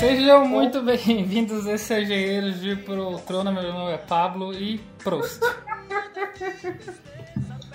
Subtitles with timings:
[0.00, 3.52] Sejam muito bem-vindos, exegeiros de Trono.
[3.52, 5.38] Meu nome é Pablo e Prost.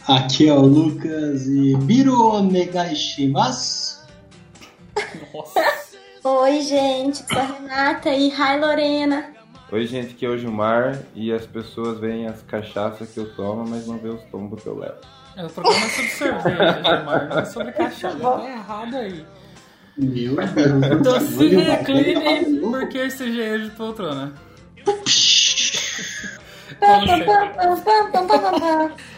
[0.07, 4.07] Aqui é o Lucas e Biro Onegaishimasu.
[5.31, 5.63] Nossa.
[6.23, 9.31] Oi, gente, sou a Renata e hi, Lorena.
[9.71, 13.69] Oi, gente, aqui é o Gilmar e as pessoas veem as cachaças que eu tomo,
[13.69, 14.97] mas não vê os tombos que eu levo.
[15.37, 18.17] É, o programa é sobre cerveja, Gilmar, não é sobre cachaça.
[18.17, 19.23] Tá errado aí.
[19.97, 20.37] Meu Deus.
[20.99, 24.33] Então se recline porque esse é de poltrona.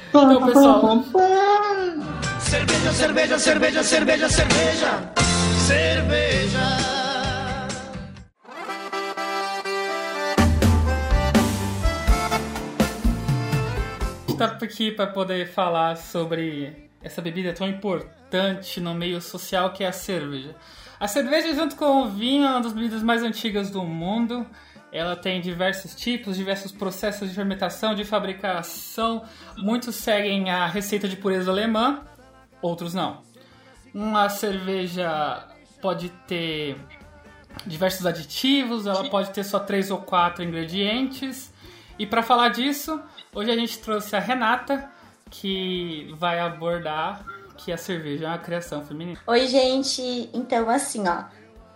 [0.09, 1.03] então, pessoal.
[2.39, 5.13] Cerveja, cerveja, cerveja, cerveja, cerveja.
[5.65, 6.87] Cerveja.
[14.37, 19.87] Tá aqui para poder falar sobre essa bebida tão importante no meio social que é
[19.87, 20.55] a cerveja.
[20.99, 24.45] A cerveja, junto com o vinho, é uma das bebidas mais antigas do mundo.
[24.91, 29.23] Ela tem diversos tipos, diversos processos de fermentação, de fabricação.
[29.57, 32.01] Muitos seguem a receita de pureza alemã,
[32.61, 33.21] outros não.
[33.93, 35.47] Uma cerveja
[35.81, 36.77] pode ter
[37.65, 41.53] diversos aditivos, ela pode ter só três ou quatro ingredientes.
[41.99, 43.01] E para falar disso,
[43.33, 44.89] hoje a gente trouxe a Renata,
[45.29, 47.25] que vai abordar
[47.57, 49.19] que a cerveja é uma criação feminina.
[49.25, 50.29] Oi, gente.
[50.33, 51.23] Então, assim, ó.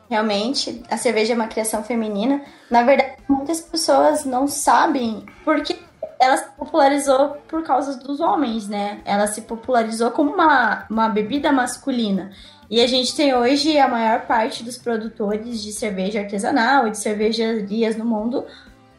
[0.09, 2.41] Realmente, a cerveja é uma criação feminina.
[2.69, 5.79] Na verdade, muitas pessoas não sabem porque
[6.19, 9.01] ela se popularizou por causa dos homens, né?
[9.05, 12.31] Ela se popularizou como uma, uma bebida masculina.
[12.69, 16.97] E a gente tem hoje a maior parte dos produtores de cerveja artesanal e de
[16.97, 18.45] cervejarias no mundo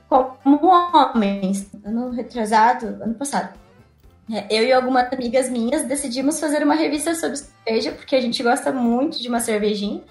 [0.08, 1.70] como homens.
[1.84, 3.61] Ano retrasado, ano passado.
[4.32, 8.42] É, eu e algumas amigas minhas decidimos fazer uma revista sobre cerveja, porque a gente
[8.42, 10.02] gosta muito de uma cervejinha.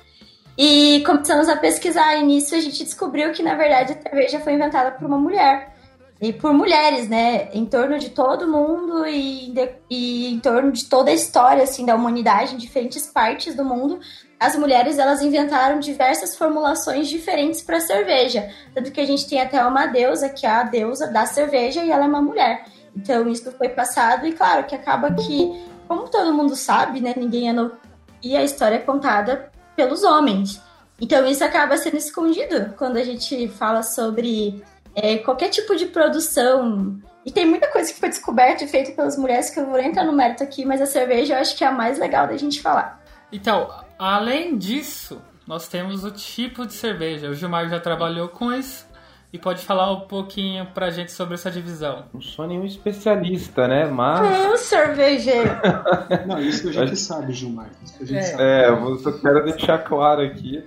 [0.55, 4.54] E começamos a pesquisar, e nisso a gente descobriu que, na verdade, a cerveja foi
[4.54, 5.76] inventada por uma mulher.
[6.21, 7.49] E por mulheres, né?
[7.52, 11.83] Em torno de todo mundo e, de, e em torno de toda a história, assim,
[11.83, 13.99] da humanidade, em diferentes partes do mundo,
[14.39, 18.48] as mulheres, elas inventaram diversas formulações diferentes para cerveja.
[18.76, 21.89] Tanto que a gente tem até uma deusa, que é a deusa da cerveja, e
[21.89, 22.65] ela é uma mulher.
[22.95, 27.49] Então isso foi passado e claro que acaba que, como todo mundo sabe, né, ninguém
[27.49, 27.75] é novo,
[28.21, 30.61] e a história é contada pelos homens.
[30.99, 34.63] Então isso acaba sendo escondido quando a gente fala sobre
[34.95, 36.99] é, qualquer tipo de produção.
[37.25, 40.03] E tem muita coisa que foi descoberta e feita pelas mulheres que eu vou entrar
[40.03, 42.61] no mérito aqui, mas a cerveja eu acho que é a mais legal da gente
[42.61, 43.02] falar.
[43.31, 47.29] Então, além disso, nós temos o tipo de cerveja.
[47.29, 48.90] O Gilmar já trabalhou com isso
[49.33, 52.05] e pode falar um pouquinho pra gente sobre essa divisão.
[52.14, 53.86] Não sou nenhum especialista, né?
[53.86, 54.30] Mas.
[54.30, 55.52] É, cervejeiro.
[56.27, 57.70] Não, isso a gente sabe, Gilmar.
[57.83, 58.23] Isso a gente é.
[58.23, 58.43] sabe.
[58.43, 60.64] É, eu só quero deixar claro aqui.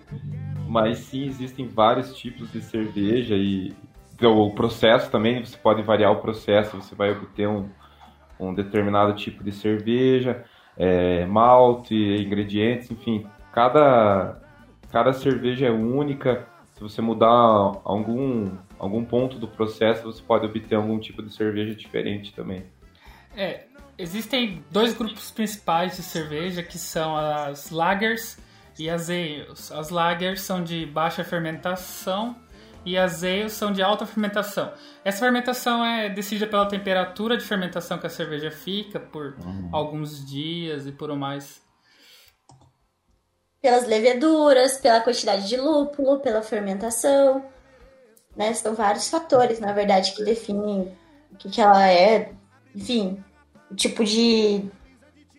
[0.66, 3.72] Mas sim, existem vários tipos de cerveja e
[4.14, 7.68] então, o processo também, você pode variar o processo, você vai obter um,
[8.38, 10.44] um determinado tipo de cerveja,
[10.76, 14.40] é, malte, ingredientes, enfim, cada,
[14.90, 16.46] cada cerveja é única,
[16.84, 22.32] você mudar algum, algum ponto do processo, você pode obter algum tipo de cerveja diferente
[22.34, 22.64] também.
[23.34, 23.64] É,
[23.96, 28.38] existem dois grupos principais de cerveja que são as lagers
[28.78, 29.72] e as ales.
[29.72, 32.36] As lagers são de baixa fermentação
[32.84, 34.70] e as ales são de alta fermentação.
[35.02, 39.70] Essa fermentação é decidida pela temperatura de fermentação que a cerveja fica por uhum.
[39.72, 41.63] alguns dias e por mais
[43.64, 47.42] pelas leveduras, pela quantidade de lúpulo, pela fermentação.
[48.36, 48.52] Né?
[48.52, 50.92] São vários fatores, na verdade, que definem
[51.32, 52.30] o que, que ela é.
[52.74, 53.24] Enfim,
[53.70, 54.66] o tipo de,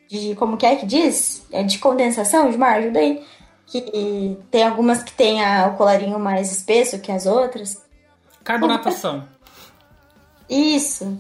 [0.10, 0.34] de.
[0.34, 1.46] Como que é que diz?
[1.52, 3.24] É de condensação, de mar, ajuda aí.
[3.68, 7.80] Que tem algumas que tem a, o colarinho mais espesso que as outras.
[8.44, 9.28] Carbonatação.
[10.50, 11.16] Isso.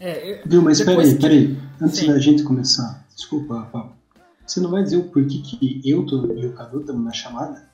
[0.00, 1.58] É, Viu, mas peraí, peraí.
[1.78, 2.06] Antes Sim.
[2.06, 3.99] da gente começar, desculpa, Pablo.
[4.50, 7.70] Você não vai dizer o porquê que eu tô, e o Cadu estamos na chamada?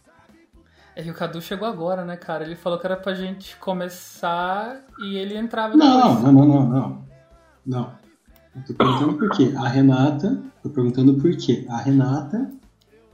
[0.95, 2.45] É que o Cadu chegou agora, né, cara?
[2.45, 7.05] Ele falou que era pra gente começar e ele entrava Não, não, não, não, não.
[7.65, 7.93] Não.
[8.55, 9.55] Eu tô perguntando por quê.
[9.57, 11.65] A Renata, tô perguntando por quê.
[11.71, 12.51] A Renata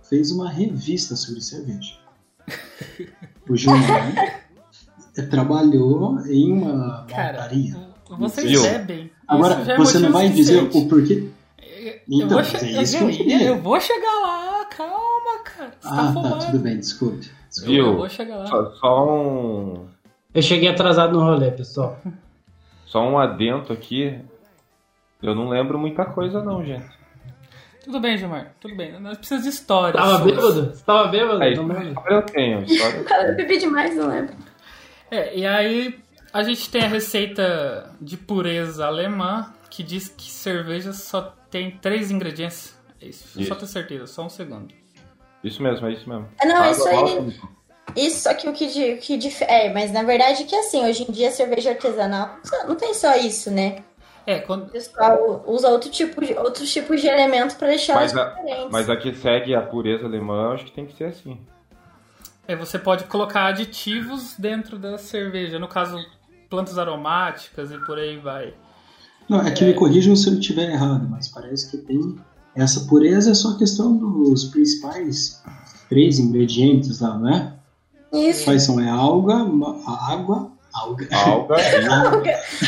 [0.02, 1.94] fez uma revista sobre cerveja.
[3.48, 4.42] O Gilmar
[5.30, 7.76] trabalhou em uma maltaria.
[8.18, 9.10] Vocês bebem.
[9.26, 11.28] Agora, é você não vai dizer o porquê.
[12.08, 15.72] Então, eu, vou é isso eu, eu, eu, vou chegar lá, calma, cara.
[15.80, 17.30] Você tá ah, tá, tá, tudo bem, desculpe.
[17.48, 17.72] desculpe.
[17.72, 17.86] Viu?
[17.86, 18.46] Eu vou chegar lá.
[18.46, 19.86] Só, só, um.
[20.34, 21.98] Eu cheguei atrasado no rolê, pessoal.
[22.86, 24.18] Só um adento aqui.
[25.22, 26.86] Eu não lembro muita coisa, não, gente.
[27.84, 28.98] Tudo bem, Gilmar, tudo bem.
[29.00, 29.94] Nós precisamos de história.
[29.94, 30.74] Tava sobre- bêbado?
[30.74, 31.42] Você tava bêbado?
[31.42, 31.88] Aí, Não lembro.
[31.88, 32.62] história eu tenho.
[32.62, 33.04] História...
[33.04, 34.34] Cara, eu bebi demais, não lembro.
[35.10, 35.98] É, e aí
[36.32, 42.10] a gente tem a receita de pureza alemã que diz que cerveja só tem três
[42.10, 42.76] ingredientes.
[43.00, 43.48] É isso, Isso.
[43.48, 44.68] só ter certeza, só um segundo.
[45.42, 46.28] Isso mesmo, é isso mesmo.
[46.38, 47.40] Ah, não, Água, isso aí-.
[47.96, 51.28] Isso, que o que, que dif- É, mas na verdade que assim, hoje em dia
[51.28, 52.36] a cerveja artesanal
[52.68, 53.82] não tem só isso, né?
[54.26, 58.12] É, quando, O pessoal usa outro tipo de, outros tipos de elementos pra deixar Mas
[58.14, 58.68] elas a- diferentes.
[58.70, 61.40] Mas a que segue a pureza alemã, eu acho que tem que ser assim.
[62.46, 65.96] é, você pode colocar aditivos dentro da cerveja, no caso,
[66.50, 68.52] plantas aromáticas e por aí vai.
[69.28, 72.16] Não, é que me corrijam se eu estiver errado, mas parece que tem.
[72.54, 75.42] Essa pureza é só questão dos principais
[75.88, 77.52] três ingredientes lá, não é?
[78.12, 78.44] Isso.
[78.44, 78.78] Quais são?
[78.78, 79.34] É a alga,
[79.86, 81.08] a água, alga.
[81.12, 81.56] Alga,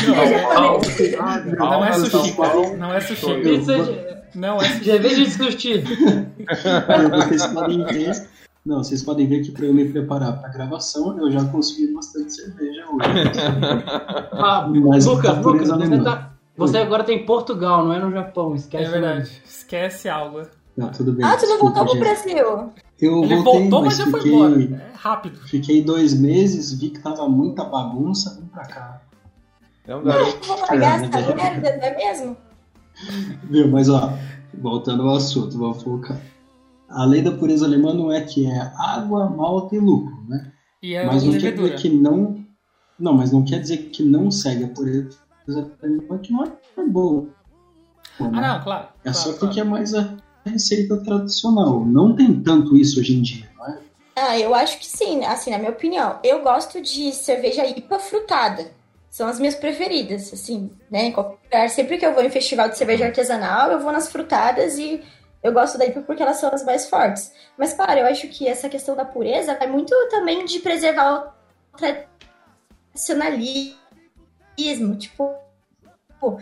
[0.07, 2.77] Não é Alga, sushi, cara.
[2.77, 3.29] Não é sushi.
[3.29, 4.15] Eu Pizza vou- de...
[4.39, 4.83] Não é sushi.
[4.85, 5.83] Cerveja de sushi.
[7.11, 8.27] vocês podem ver.
[8.65, 11.93] Não, vocês podem ver que para eu me preparar para a gravação, eu já consumi
[11.93, 13.07] bastante cerveja hoje.
[14.31, 16.31] Ah, Mas Lucas, Lucas, você, tá...
[16.57, 18.55] você agora tá em Portugal, não é no Japão.
[18.55, 19.41] Esquece É verdade.
[19.45, 20.43] Esquece algo.
[20.75, 21.25] Não, tudo bem.
[21.25, 21.99] Ah, tu não voltou pro.
[21.99, 22.71] Brasil?
[22.99, 24.61] Eu Ele voltei, voltou, mas mas já foi fiquei, embora.
[24.61, 25.39] É rápido.
[25.47, 29.01] fiquei dois meses, vi que tava muita bagunça, vim pra cá.
[29.85, 30.37] é um garoto.
[30.47, 32.37] Vou largar essa merda, não é mesmo?
[33.49, 33.69] Viu?
[33.69, 34.13] Mas ó,
[34.53, 36.19] voltando ao assunto, vamos focar.
[36.89, 40.51] A lei da pureza alemã não é que é água, malta e lúpulo, né?
[40.81, 42.45] E é mas não quer dizer que não.
[42.97, 45.24] Não, mas não quer dizer que não segue a pureza
[46.21, 47.27] que não é bom.
[48.19, 48.87] Ah, não, claro.
[49.03, 49.69] É só claro, porque claro.
[49.69, 50.15] é mais a
[50.45, 51.85] receita tradicional.
[51.85, 53.79] Não tem tanto isso hoje em dia, não é?
[54.15, 56.19] Ah, eu acho que sim, assim, na minha opinião.
[56.23, 58.71] Eu gosto de cerveja IPA frutada.
[59.09, 61.05] São as minhas preferidas, assim, né?
[61.05, 61.69] Em qualquer lugar.
[61.69, 65.01] Sempre que eu vou em festival de cerveja artesanal, eu vou nas frutadas e
[65.43, 67.31] eu gosto da IPA porque elas são as mais fortes.
[67.57, 71.33] Mas, claro, eu acho que essa questão da pureza é muito também de preservar
[71.73, 73.75] o tradicionalismo,
[74.97, 75.33] tipo...
[76.09, 76.37] tipo,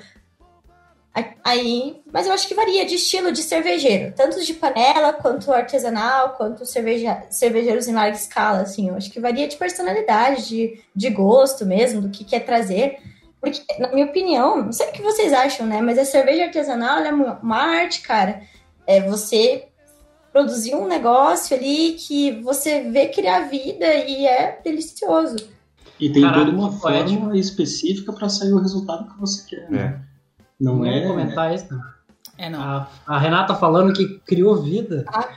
[1.44, 6.34] Aí, mas eu acho que varia de estilo de cervejeiro, tanto de panela quanto artesanal,
[6.36, 8.90] quanto cerveja, cervejeiros em larga escala, assim.
[8.90, 12.98] Eu acho que varia de personalidade, de, de gosto mesmo, do que quer trazer.
[13.40, 15.82] Porque, na minha opinião, não sei o que vocês acham, né?
[15.82, 18.42] Mas a cerveja artesanal é uma arte, cara.
[18.88, 19.68] É você
[20.32, 25.36] produzir um negócio ali que você vê criar vida e é delicioso.
[26.00, 29.70] E tem Caraca, toda uma forma específica para sair o resultado que você quer.
[29.70, 30.02] né?
[30.60, 31.00] Não Não é.
[31.00, 31.68] ia comentar isso.
[32.38, 32.60] É, não.
[32.62, 35.06] A, a Renata falando que criou vida.
[35.08, 35.30] Ah.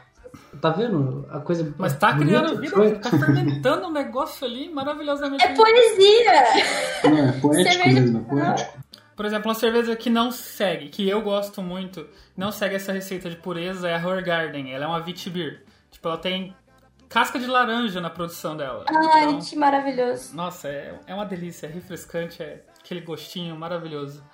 [0.61, 1.27] Tá vendo?
[1.31, 1.75] A coisa.
[1.77, 2.99] Mas tá criando que vida, foi.
[2.99, 5.45] tá fermentando um negócio ali maravilhosamente.
[5.45, 6.43] É poesia!
[7.05, 8.79] Não, é poético Cerveja mesmo, é poético.
[9.15, 12.07] Por exemplo, uma cerveja que não segue, que eu gosto muito,
[12.37, 14.73] não segue essa receita de pureza, é a Horgarden.
[14.73, 15.63] Ela é uma Witbier.
[15.91, 16.55] Tipo, ela tem
[17.09, 18.85] casca de laranja na produção dela.
[18.89, 20.35] Ai, Então, que maravilhoso.
[20.35, 24.25] nossa, é, é uma delícia, é refrescante, é aquele gostinho maravilhoso.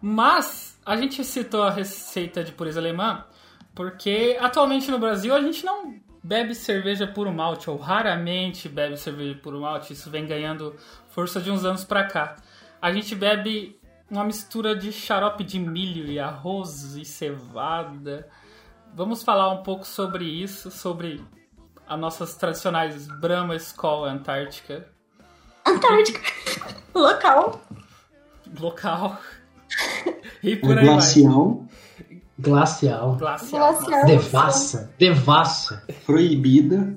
[0.00, 3.24] Mas a gente citou a receita de pureza alemã
[3.76, 9.38] porque atualmente no Brasil a gente não bebe cerveja puro malte, ou raramente bebe cerveja
[9.40, 9.92] puro malte.
[9.92, 10.74] Isso vem ganhando
[11.10, 12.36] força de uns anos pra cá.
[12.80, 13.78] A gente bebe
[14.10, 18.26] uma mistura de xarope de milho e arroz e cevada.
[18.94, 21.22] Vamos falar um pouco sobre isso, sobre
[21.88, 24.86] as nossas tradicionais Brahma, Skol, Antártica,
[25.66, 26.20] Antártica.
[26.94, 27.60] Local.
[28.60, 29.18] local.
[30.42, 30.94] E por aí vai.
[30.94, 31.64] glacial,
[32.38, 33.16] Glacial.
[33.16, 33.72] Glacial.
[33.74, 34.04] Glacial.
[34.06, 34.94] Devassa.
[34.98, 35.82] Devassa.
[36.04, 36.96] proibida.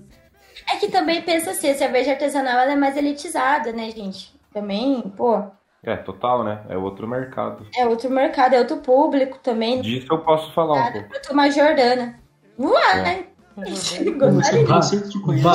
[0.71, 4.37] É que também pensa assim, a cerveja artesanal ela é mais elitizada, né, gente?
[4.53, 5.41] Também, pô,
[5.81, 6.61] É, total, né?
[6.69, 7.65] É outro mercado.
[7.75, 9.81] é outro mercado, é outro público também.
[9.81, 11.09] Disso eu posso falar um pouco.
[11.09, 12.19] pra tomar Jordana.
[12.59, 13.01] É, É.
[13.03, 13.25] né?
[13.67, 14.65] Você, Gostaria.
[14.65, 15.45] vocês que conhecem.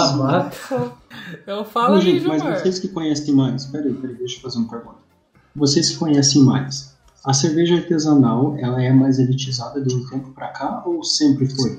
[1.66, 2.58] Falo Não, aí, gente, mas Gilmar.
[2.60, 3.64] vocês que conhecem mais.
[3.66, 4.96] Peraí, peraí, deixa eu fazer uma pergunta.
[5.54, 6.94] Vocês que conhecem mais.
[7.24, 11.70] A cerveja artesanal, ela é mais elitizada de um tempo pra cá ou sempre foi?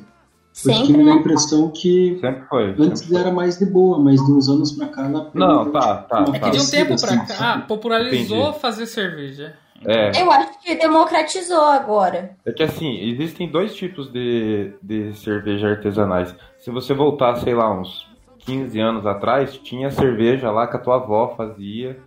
[0.63, 1.19] Porque Sempre, me dá a né?
[1.19, 2.69] impressão que Sempre foi.
[2.79, 3.17] antes sempre foi.
[3.17, 6.39] era mais de boa, mas de uns anos pra cá ela Não, tá, tá, É
[6.39, 8.59] que de um tempo pra assim, cá, ah, popularizou Entendi.
[8.59, 9.53] fazer cerveja.
[9.87, 12.31] É, Eu acho que democratizou agora.
[12.45, 16.35] é que assim, existem dois tipos de, de cerveja artesanais.
[16.59, 18.07] Se você voltar, sei lá, uns
[18.39, 21.97] 15 anos atrás, tinha cerveja lá que a tua avó fazia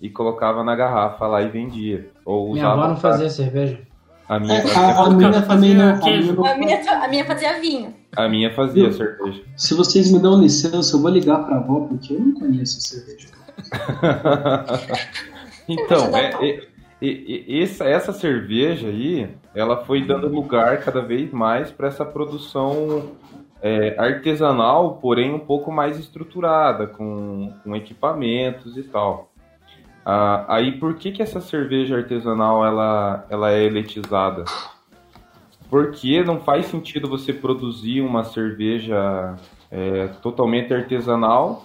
[0.00, 2.10] e colocava na garrafa lá e vendia.
[2.24, 3.80] Ou Minha avó não pra- fazia cerveja.
[4.28, 5.28] A minha, É, fazia, a, minha.
[5.48, 7.94] A minha A fazia vinho.
[8.16, 9.42] a minha fazia cerveja.
[9.56, 13.28] Se vocês me dão licença, eu vou ligar pra avó, porque eu não conheço cerveja.
[15.68, 16.60] Então, é- é-
[17.06, 22.04] e- e- essa, essa cerveja aí, ela foi dando lugar cada vez mais para essa
[22.04, 23.12] produção
[23.62, 29.30] é, artesanal, porém um pouco mais estruturada, com, com equipamentos e tal.
[30.04, 34.44] Ah, aí por que, que essa cerveja artesanal ela, ela é elitizada?
[35.70, 39.34] Porque não faz sentido você produzir uma cerveja
[39.70, 41.64] é, totalmente artesanal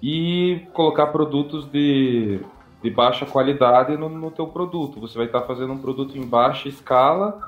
[0.00, 2.38] e colocar produtos de,
[2.84, 5.00] de baixa qualidade no, no teu produto.
[5.00, 7.40] Você vai estar fazendo um produto em baixa escala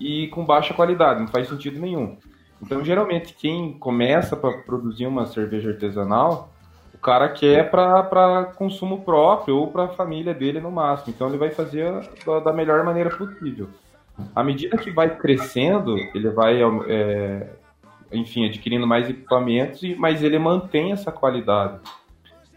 [0.00, 2.16] e com baixa qualidade, não faz sentido nenhum.
[2.62, 6.48] Então, geralmente, quem começa para produzir uma cerveja artesanal,
[6.94, 11.12] o cara quer para consumo próprio ou para a família dele no máximo.
[11.14, 11.92] Então, ele vai fazer
[12.26, 13.68] da, da melhor maneira possível.
[14.34, 17.50] À medida que vai crescendo, ele vai, é,
[18.12, 21.80] enfim, adquirindo mais equipamentos, mas ele mantém essa qualidade.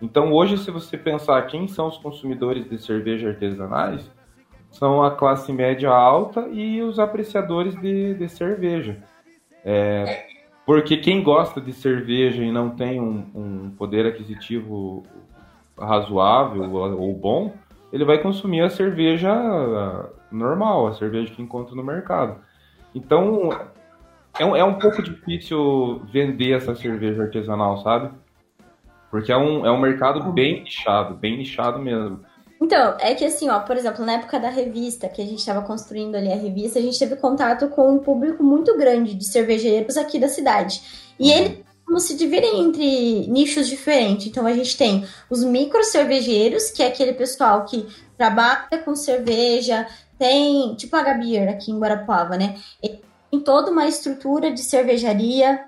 [0.04, 4.12] Então, hoje, se você pensar quem são os consumidores de cerveja artesanais,
[4.70, 9.02] são a classe média alta e os apreciadores de, de cerveja.
[9.64, 10.26] É,
[10.66, 15.04] porque quem gosta de cerveja e não tem um, um poder aquisitivo
[15.80, 17.54] razoável ou, bom,
[17.94, 19.34] ele vai consumir a cerveja
[20.30, 22.42] normal, a cerveja que encontra no mercado.
[22.94, 23.52] Então,
[24.38, 28.12] é um, é um pouco difícil vender essa cerveja artesanal, sabe?
[29.14, 32.22] Porque é um, é um mercado bem nichado, bem nichado mesmo.
[32.60, 35.62] Então, é que assim, ó, por exemplo, na época da revista, que a gente estava
[35.62, 39.98] construindo ali a revista, a gente teve contato com um público muito grande de cervejeiros
[39.98, 40.82] aqui da cidade.
[41.20, 44.26] E eles como se dividem entre nichos diferentes.
[44.26, 47.86] Então a gente tem os micro cervejeiros, que é aquele pessoal que
[48.18, 49.86] trabalha com cerveja,
[50.18, 52.56] tem, tipo a Gabier aqui em Guarapuava, né?
[52.82, 55.64] Ele Tem toda uma estrutura de cervejaria,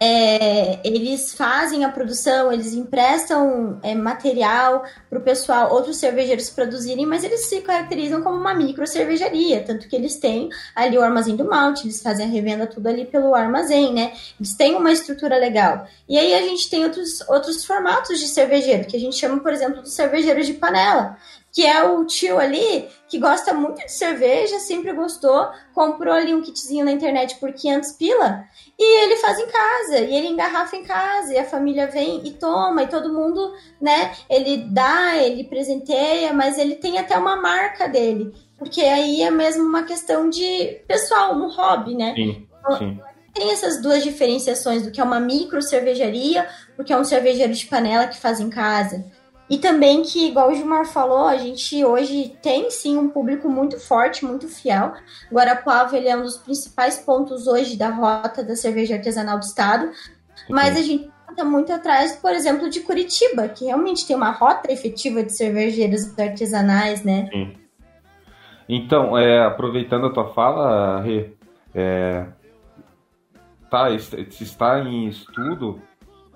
[0.00, 7.06] é, eles fazem a produção, eles emprestam é, material para o pessoal, outros cervejeiros produzirem,
[7.06, 11.36] mas eles se caracterizam como uma micro cervejaria, tanto que eles têm ali o armazém
[11.36, 14.12] do malte, eles fazem a revenda tudo ali pelo armazém, né?
[14.38, 15.86] Eles têm uma estrutura legal.
[16.08, 19.52] E aí a gente tem outros, outros formatos de cervejeiro, que a gente chama, por
[19.52, 21.16] exemplo, de cervejeiros de panela,
[21.54, 26.42] que é o tio ali que gosta muito de cerveja, sempre gostou, comprou ali um
[26.42, 28.44] kitzinho na internet por 500 pila
[28.76, 32.32] e ele faz em casa, e ele engarrafa em casa, e a família vem e
[32.32, 37.88] toma, e todo mundo, né, ele dá, ele presenteia, mas ele tem até uma marca
[37.88, 42.14] dele, porque aí é mesmo uma questão de pessoal, um hobby, né?
[42.16, 43.00] Sim, sim.
[43.32, 47.66] Tem essas duas diferenciações do que é uma micro cervejaria, porque é um cervejeiro de
[47.66, 49.04] panela que faz em casa.
[49.54, 53.78] E também que, igual o Gilmar falou, a gente hoje tem sim um público muito
[53.78, 54.94] forte, muito fiel.
[55.32, 59.92] Guarapuava ele é um dos principais pontos hoje da rota da cerveja artesanal do estado.
[60.50, 64.72] Mas a gente está muito atrás, por exemplo, de Curitiba, que realmente tem uma rota
[64.72, 67.28] efetiva de cervejeiros artesanais, né?
[67.30, 67.56] Sim.
[68.68, 71.30] Então, é, aproveitando a tua fala, Rê,
[71.72, 72.26] é,
[73.70, 75.80] tá, es- está em estudo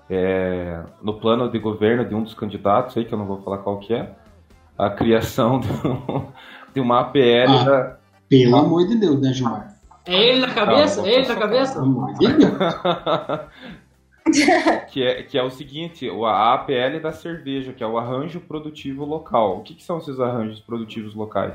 [0.09, 3.59] é, no plano de governo de um dos candidatos aí, que eu não vou falar
[3.59, 4.11] qual que é,
[4.77, 6.25] a criação de, um-
[6.73, 7.63] de uma APL Ah.
[7.63, 7.97] da,
[8.29, 9.75] Pelo amor de Deus, né, Gilmar?
[10.05, 11.01] É ele na cabeça?
[11.03, 11.79] Tá, É ele na Pelo cabeça?
[11.81, 12.53] amor de Deus.
[14.91, 18.39] que, é, que é o seguinte, o- a APL da cerveja, que é o arranjo
[18.39, 19.57] produtivo local.
[19.57, 21.53] O que, que são esses arranjos produtivos locais?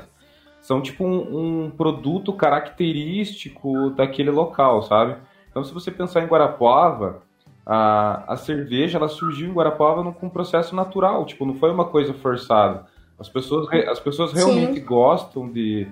[0.61, 5.15] São tipo um, um produto característico daquele local, sabe?
[5.49, 7.21] Então, se você pensar em Guarapuava,
[7.65, 11.71] a, a cerveja ela surgiu em Guarapuava num- com um processo natural, tipo, não foi
[11.71, 12.85] uma coisa forçada.
[13.17, 14.37] As pessoas, as pessoas Sim.
[14.37, 15.87] realmente gostam de,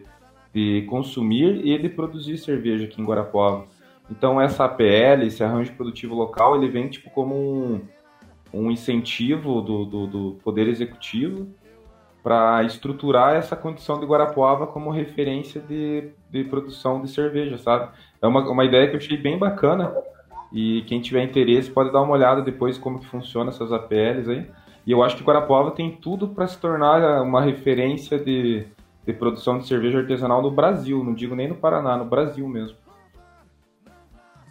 [0.54, 3.66] de consumir e de produzir cerveja aqui em Guarapuava.
[4.12, 7.82] Então essa APL, esse arranjo produtivo local, ele vem tipo como um,
[8.54, 11.48] um incentivo do, do, do poder executivo
[12.22, 17.90] para estruturar essa condição de Guarapuava como referência de, de produção de cerveja, sabe?
[18.22, 19.94] É uma, uma ideia que eu achei bem bacana
[20.54, 24.48] e quem tiver interesse pode dar uma olhada depois como que funciona essas APLs aí.
[24.86, 28.66] E eu acho que Guarapuava tem tudo para se tornar uma referência de,
[29.06, 32.78] de produção de cerveja artesanal no Brasil, não digo nem no Paraná, no Brasil mesmo.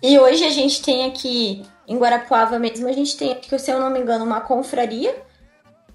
[0.03, 3.79] E hoje a gente tem aqui em Guarapuava mesmo, a gente tem, que se eu
[3.79, 5.15] não me engano, uma confraria,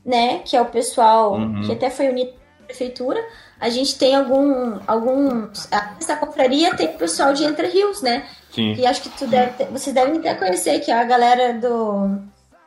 [0.06, 0.40] né?
[0.46, 1.62] Que é o pessoal Uhum.
[1.62, 2.32] que até foi unido
[2.68, 3.20] prefeitura.
[3.60, 4.80] A gente tem algum.
[4.86, 5.68] alguns.
[6.00, 8.28] Essa confraria tem o pessoal de Entre Rios, né?
[8.52, 8.74] Sim.
[8.76, 12.20] E acho que tu deve ter- vocês devem até conhecer, que é a galera do.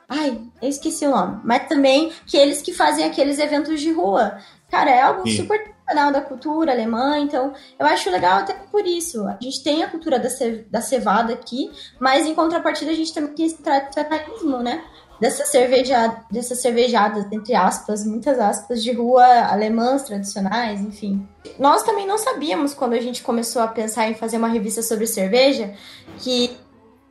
[0.08, 1.40] Ai, eu esqueci o nome.
[1.44, 4.38] Mas também que eles que fazem aqueles eventos de rua.
[4.68, 5.36] Cara, é algo Sim.
[5.36, 9.26] super tradicional da cultura alemã, então eu acho legal até por isso.
[9.26, 13.12] A gente tem a cultura da, ce- da cevada aqui, mas em contrapartida a gente
[13.12, 14.82] também tem esse tradicionalismo, né?
[15.20, 21.28] Dessas, cerveja, dessas cervejadas, entre aspas, muitas aspas, de rua alemãs tradicionais, enfim.
[21.58, 25.06] Nós também não sabíamos, quando a gente começou a pensar em fazer uma revista sobre
[25.06, 25.74] cerveja,
[26.18, 26.56] que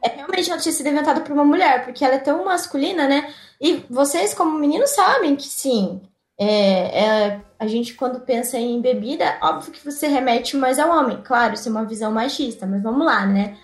[0.03, 3.31] é realmente ela tinha sido inventada por uma mulher, porque ela é tão masculina, né?
[3.61, 6.01] E vocês, como meninos, sabem que sim.
[6.39, 11.21] É, é, a gente, quando pensa em bebida, óbvio que você remete mais ao homem.
[11.21, 13.57] Claro, isso é uma visão machista, mas vamos lá, né?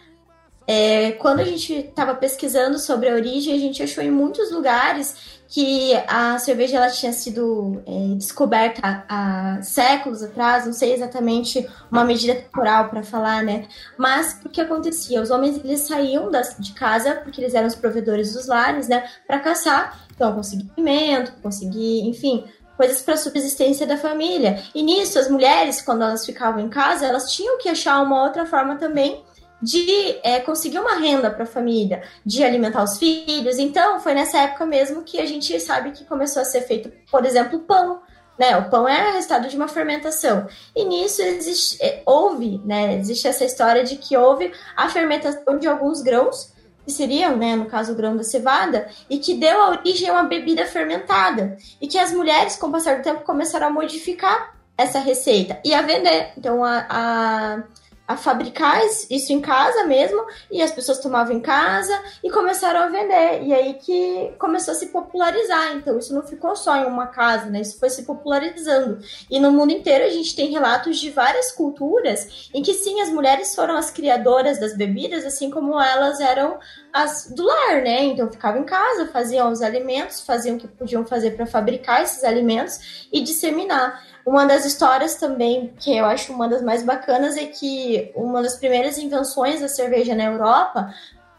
[0.68, 5.36] É, quando a gente estava pesquisando sobre a origem, a gente achou em muitos lugares
[5.48, 12.04] que a cerveja ela tinha sido é, descoberta há, séculos atrás, não sei exatamente uma
[12.04, 13.68] medida temporal para falar, né?
[13.96, 15.22] Mas o que acontecia?
[15.22, 19.08] Os homens eles saíam das, de casa porque eles eram os provedores dos lares, né?
[19.28, 22.44] Para caçar, então conseguir alimento, conseguir, enfim,
[22.76, 24.64] coisas para subsistência da família.
[24.74, 28.48] E nisso, as mulheres, quando elas ficavam em casa, elas tinham que achar uma outra
[28.48, 29.24] forma também
[29.66, 33.58] de é, conseguir uma renda para a família, de alimentar os filhos.
[33.58, 37.26] Então, foi nessa época mesmo que a gente sabe que começou a ser feito, por
[37.26, 38.00] exemplo, pão.
[38.38, 38.56] Né?
[38.58, 40.48] O pão é resultado de uma fermentação.
[40.76, 42.98] E nisso existe, é, houve, né?
[42.98, 46.54] Existe essa história de que houve a fermentação de alguns grãos,
[46.86, 50.14] que seriam, né, no caso, o grão da cevada, e que deu a origem a
[50.14, 51.58] uma bebida fermentada.
[51.82, 55.74] E que as mulheres, com o passar do tempo, começaram a modificar essa receita e
[55.74, 56.34] a vender.
[56.38, 57.64] Então, a, a
[58.08, 62.88] a fabricar isso em casa mesmo, e as pessoas tomavam em casa e começaram a
[62.88, 63.44] vender.
[63.44, 65.76] E aí que começou a se popularizar.
[65.76, 67.62] Então, isso não ficou só em uma casa, né?
[67.62, 69.00] Isso foi se popularizando.
[69.30, 73.10] E no mundo inteiro a gente tem relatos de várias culturas em que sim, as
[73.10, 76.60] mulheres foram as criadoras das bebidas, assim como elas eram
[76.94, 78.04] as do lar, né?
[78.04, 82.24] Então ficavam em casa, faziam os alimentos, faziam o que podiam fazer para fabricar esses
[82.24, 84.05] alimentos e disseminar.
[84.26, 88.56] Uma das histórias também, que eu acho uma das mais bacanas, é que uma das
[88.56, 90.92] primeiras invenções da cerveja na Europa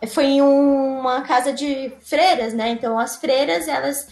[0.08, 2.68] foi em uma casa de freiras, né?
[2.68, 4.06] Então as freiras, elas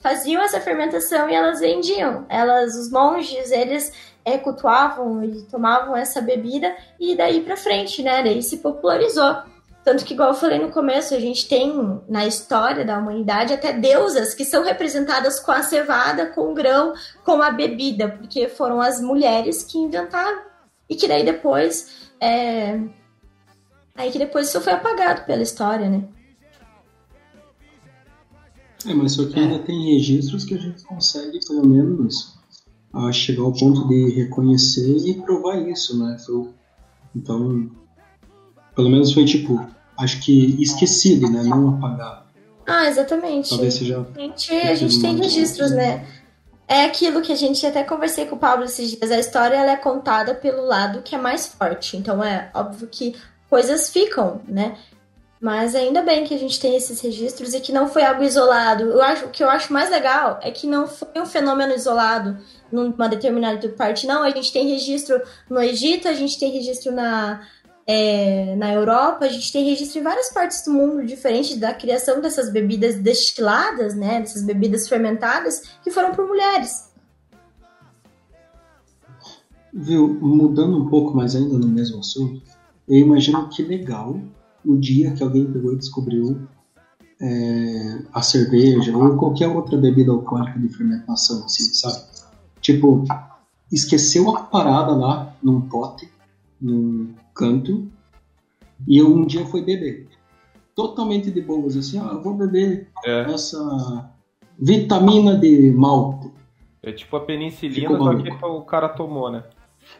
[0.00, 2.24] faziam essa fermentação e elas vendiam.
[2.28, 3.92] Elas, os monges, eles
[4.24, 8.22] é, cultuavam e tomavam essa bebida e daí para frente, né?
[8.22, 9.36] Daí se popularizou.
[9.90, 13.72] Tanto que, igual eu falei no começo, a gente tem na história da humanidade até
[13.72, 18.80] deusas que são representadas com a cevada, com o grão, com a bebida, porque foram
[18.80, 20.42] as mulheres que inventaram.
[20.88, 22.08] E que daí depois.
[22.20, 22.80] É...
[23.96, 26.04] Aí que depois isso foi apagado pela história, né?
[28.86, 32.38] É, mas só que ainda tem registros que a gente consegue, pelo menos,
[32.94, 36.16] a chegar ao ponto de reconhecer e provar isso, né?
[37.12, 37.68] Então,
[38.76, 39.68] pelo menos foi tipo,
[40.00, 41.42] acho que esquecido, né?
[41.42, 42.24] Não apagado.
[42.66, 43.50] Ah, exatamente.
[43.50, 44.06] Talvez seja.
[44.16, 46.06] A gente, a gente tem registros, né?
[46.68, 49.10] É aquilo que a gente até conversei com o Pablo esses dias.
[49.10, 51.96] A história ela é contada pelo lado que é mais forte.
[51.96, 53.16] Então é óbvio que
[53.48, 54.76] coisas ficam, né?
[55.40, 58.84] Mas ainda bem que a gente tem esses registros e que não foi algo isolado.
[58.84, 62.36] Eu acho, o que eu acho mais legal é que não foi um fenômeno isolado
[62.70, 64.06] numa determinada parte.
[64.06, 67.40] Não, a gente tem registro no Egito, a gente tem registro na,
[67.92, 72.20] é, na Europa, a gente tem registro em várias partes do mundo diferentes da criação
[72.20, 76.88] dessas bebidas destiladas, né, dessas bebidas fermentadas, que foram por mulheres.
[79.74, 82.40] Viu, mudando um pouco mais ainda no mesmo assunto,
[82.88, 84.20] eu imagino que legal
[84.64, 86.46] o dia que alguém pegou e descobriu
[87.20, 92.04] é, a cerveja ou qualquer outra bebida alcoólica de fermentação, assim, sabe?
[92.60, 93.02] Tipo,
[93.72, 96.08] esqueceu a parada lá num pote,
[96.60, 97.90] num canto
[98.86, 100.06] e eu um dia fui beber.
[100.74, 103.22] Totalmente de boas, assim, ah, eu vou beber É.
[103.32, 104.10] essa
[104.58, 106.30] vitamina de malte.
[106.82, 109.44] É tipo a penicilina, só que o cara tomou, né?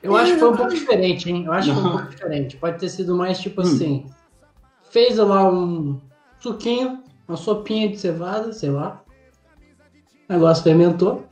[0.02, 1.44] Eu acho que foi um pouco diferente, hein?
[1.46, 2.56] Eu acho que foi um pouco diferente.
[2.58, 4.06] Pode ter sido mais tipo assim.
[4.90, 5.98] Fez lá um
[6.38, 9.02] suquinho, uma sopinha de cevada, sei lá.
[10.28, 11.24] O negócio fermentou.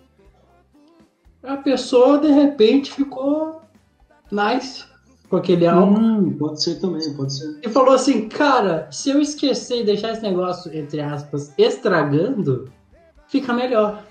[1.42, 3.62] A pessoa, de repente, ficou
[4.30, 4.84] nice
[5.28, 5.98] com aquele álcool.
[6.00, 7.58] Hum, pode ser também, pode ser.
[7.62, 12.70] E falou assim, cara, se eu esquecer e deixar esse negócio, entre aspas, estragando,
[13.28, 14.04] fica melhor.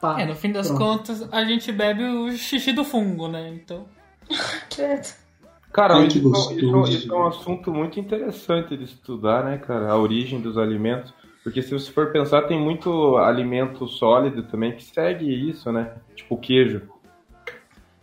[0.00, 0.78] Pá, É, no fim das pronto.
[0.84, 3.48] contas, a gente bebe o xixi do fungo, né?
[3.52, 3.86] Então.
[5.72, 6.58] Cara, isso, gostoso.
[6.58, 9.90] isso- isso é um assunto muito interessante de estudar, né, cara?
[9.90, 11.12] A origem dos alimentos.
[11.44, 15.92] Porque se você for pensar, tem muito alimento sólido também que segue isso, né?
[16.14, 16.82] Tipo o queijo.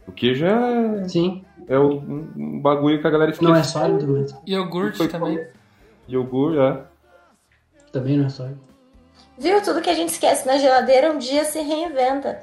[0.08, 3.52] O queijo é, Sim, é um, um bagulho que a galera esquece.
[3.52, 5.40] não é sólido, mas Iogurte também.
[6.08, 6.84] Iogurte, é.
[7.92, 8.60] também não é sólido.
[9.38, 9.62] Viu?
[9.64, 12.40] Tudo que a gente esquece na geladeira um dia se reinventa.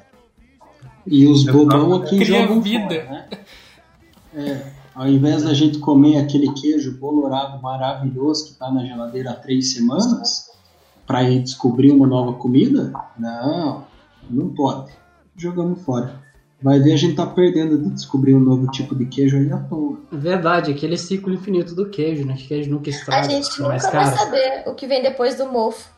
[1.07, 2.83] E os bobão aqui jogam vida.
[2.83, 3.29] fora, né?
[4.35, 9.35] É, ao invés da gente comer aquele queijo bolorado maravilhoso que tá na geladeira há
[9.35, 10.51] três semanas,
[11.07, 12.93] para ir descobrir uma nova comida?
[13.19, 13.85] Não,
[14.31, 14.93] não pode.
[15.35, 16.21] Jogamos fora.
[16.63, 19.57] Vai ver, a gente tá perdendo de descobrir um novo tipo de queijo aí à
[19.57, 19.99] toa.
[20.13, 22.35] Verdade, aquele ciclo infinito do queijo, né?
[22.37, 23.27] Que queijo nunca estraga.
[23.27, 24.17] A gente é mais nunca vai caro.
[24.19, 25.89] saber o que vem depois do mofo.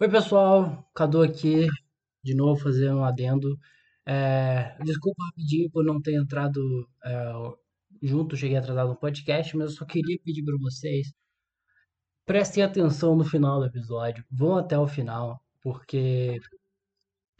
[0.00, 0.82] Oi, pessoal.
[0.94, 1.66] Cadu aqui,
[2.22, 3.58] de novo fazendo um adendo.
[4.06, 7.32] É, desculpa rapidinho por não ter entrado é,
[8.02, 11.12] junto, cheguei atrasado no podcast, mas eu só queria pedir para vocês
[12.30, 16.40] prestem atenção no final do episódio, vão até o final, porque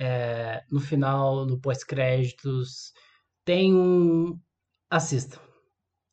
[0.01, 2.93] é, no final, no pós-créditos,
[3.45, 4.37] tem um.
[4.90, 5.38] Assistam.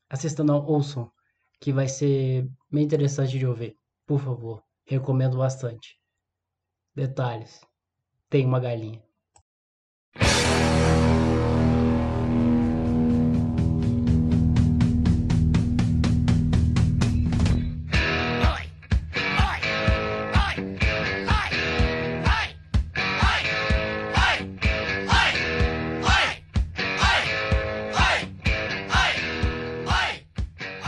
[0.07, 1.11] Assistam, não, ouçam,
[1.59, 3.75] que vai ser bem interessante de ouvir.
[4.05, 5.99] Por favor, recomendo bastante.
[6.93, 7.61] Detalhes:
[8.29, 9.01] tem uma galinha.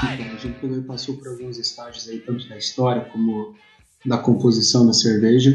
[0.02, 3.56] Então, a gente pegou e passou por alguns estágios aí, tanto da história como
[4.06, 5.54] da composição da cerveja.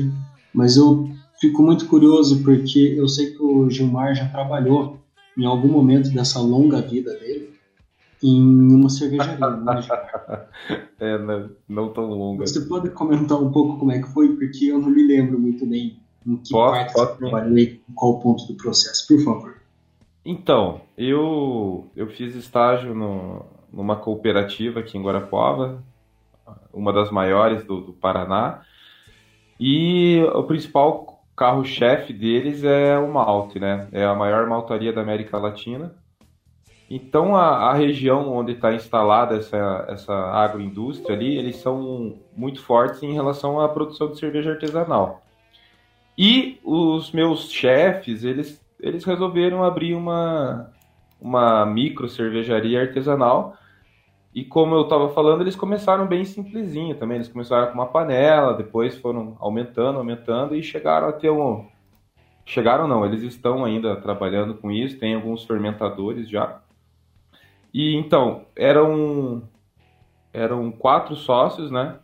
[0.53, 1.11] Mas eu
[1.45, 4.99] fico muito curioso porque eu sei que o Gilmar já trabalhou
[5.37, 7.53] em algum momento dessa longa vida dele
[8.23, 10.49] em uma cervejaria, né, Gilmar?
[10.99, 12.47] É, não, não tão longa.
[12.47, 14.35] Você pode comentar um pouco como é que foi?
[14.37, 17.81] Porque eu não me lembro muito bem em que Posso, parte posso você trabalhou e
[17.95, 19.57] qual ponto do processo, por favor.
[20.25, 25.85] Então, eu, eu fiz estágio no, numa cooperativa aqui em Guarapuava,
[26.73, 28.63] uma das maiores do, do Paraná,
[29.61, 33.89] e o principal carro-chefe deles é o malte, né?
[33.93, 35.95] É a maior maltaria da América Latina.
[36.89, 43.03] Então, a, a região onde está instalada essa, essa agroindústria ali, eles são muito fortes
[43.03, 45.23] em relação à produção de cerveja artesanal.
[46.17, 50.71] E os meus chefes, eles, eles resolveram abrir uma,
[51.21, 53.57] uma micro cervejaria artesanal.
[54.35, 57.17] E como eu estava falando, eles começaram bem simplesinho também.
[57.17, 61.67] Eles começaram com uma panela, depois foram aumentando, aumentando e chegaram a ter um.
[62.45, 66.61] Chegaram não, eles estão ainda trabalhando com isso, tem alguns fermentadores já.
[67.73, 69.43] E então, eram,
[70.33, 71.97] eram quatro sócios, né?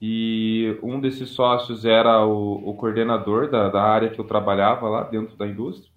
[0.00, 5.02] E um desses sócios era o, o coordenador da, da área que eu trabalhava lá
[5.02, 5.90] dentro da indústria.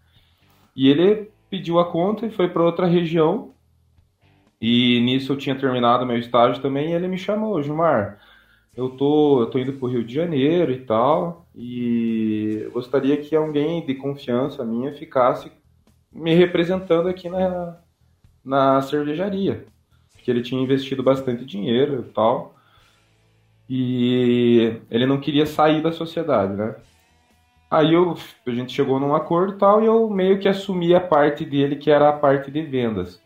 [0.75, 3.53] E ele pediu a conta e foi para outra região.
[4.61, 6.91] E nisso eu tinha terminado meu estágio também.
[6.91, 8.19] E ele me chamou, Gilmar.
[8.75, 11.47] Eu tô, eu tô indo para o Rio de Janeiro e tal.
[11.55, 15.51] E gostaria que alguém de confiança minha ficasse
[16.11, 17.77] me representando aqui na,
[18.45, 19.65] na cervejaria.
[20.13, 22.55] Porque ele tinha investido bastante dinheiro e tal.
[23.67, 26.75] E ele não queria sair da sociedade, né?
[27.69, 30.99] Aí eu, a gente chegou num acordo e tal, e eu meio que assumi a
[30.99, 33.21] parte dele, que era a parte de vendas.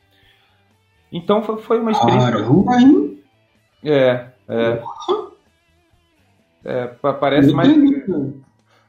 [1.11, 2.31] Então foi, foi uma experiência.
[2.31, 3.23] Caramba, hein?
[3.83, 4.83] É, é.
[6.63, 7.69] É, pa- parece mais.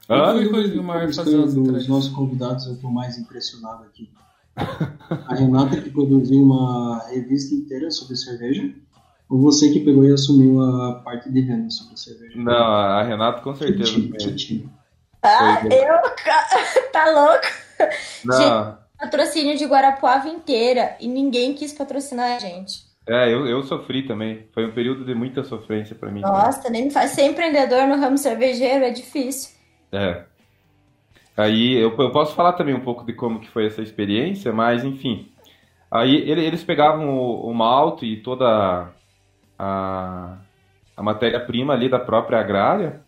[0.08, 0.32] Hã?
[0.32, 4.08] Foi com o Gilmar Dos- as nossos convidados, eu estou mais impressionado aqui.
[5.28, 8.72] A Renata que produziu uma revista inteira sobre cerveja,
[9.28, 12.38] ou você que pegou e assumiu a parte de venda sobre cerveja?
[12.40, 13.92] Não, a Renata com certeza.
[13.92, 14.24] Fez.
[14.24, 14.68] que time.
[15.22, 15.96] Ah, eu.
[16.92, 17.46] Tá louco?
[18.24, 22.80] Não, Patrocínio de Guarapuava inteira e ninguém quis patrocinar a gente.
[23.08, 24.46] é, eu, eu sofri também.
[24.52, 26.20] Foi um período de muita sofrência para mim.
[26.22, 27.10] Nossa, nem me faz.
[27.12, 29.54] Ser empreendedor no ramo cervejeiro é difícil.
[29.92, 30.24] É.
[31.36, 34.84] Aí eu, eu posso falar também um pouco de como que foi essa experiência, mas
[34.84, 35.30] enfim.
[35.90, 38.88] Aí ele- eles pegavam o, o malte e toda
[39.58, 40.38] a,
[40.96, 43.02] a matéria-prima ali da própria agrária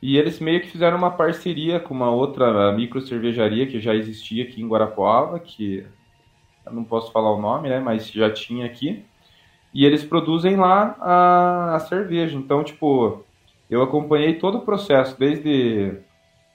[0.00, 4.44] e eles meio que fizeram uma parceria com uma outra micro cervejaria que já existia
[4.44, 5.84] aqui em Guarapuava, que
[6.70, 9.04] não posso falar o nome, né, mas já tinha aqui.
[9.74, 12.36] E eles produzem lá a, a cerveja.
[12.36, 13.24] Então, tipo,
[13.68, 15.98] eu acompanhei todo o processo, desde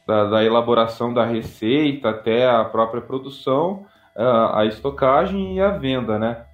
[0.07, 6.17] da, da elaboração da receita até a própria produção, a, a estocagem e a venda,
[6.17, 6.45] né?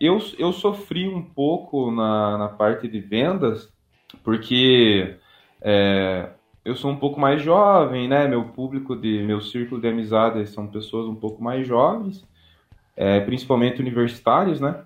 [0.00, 3.72] Eu, eu sofri um pouco na, na parte de vendas,
[4.22, 5.16] porque
[5.62, 6.28] é,
[6.64, 8.26] eu sou um pouco mais jovem, né?
[8.28, 12.24] Meu público de meu círculo de amizades são pessoas um pouco mais jovens,
[12.96, 14.82] é, principalmente universitários, né?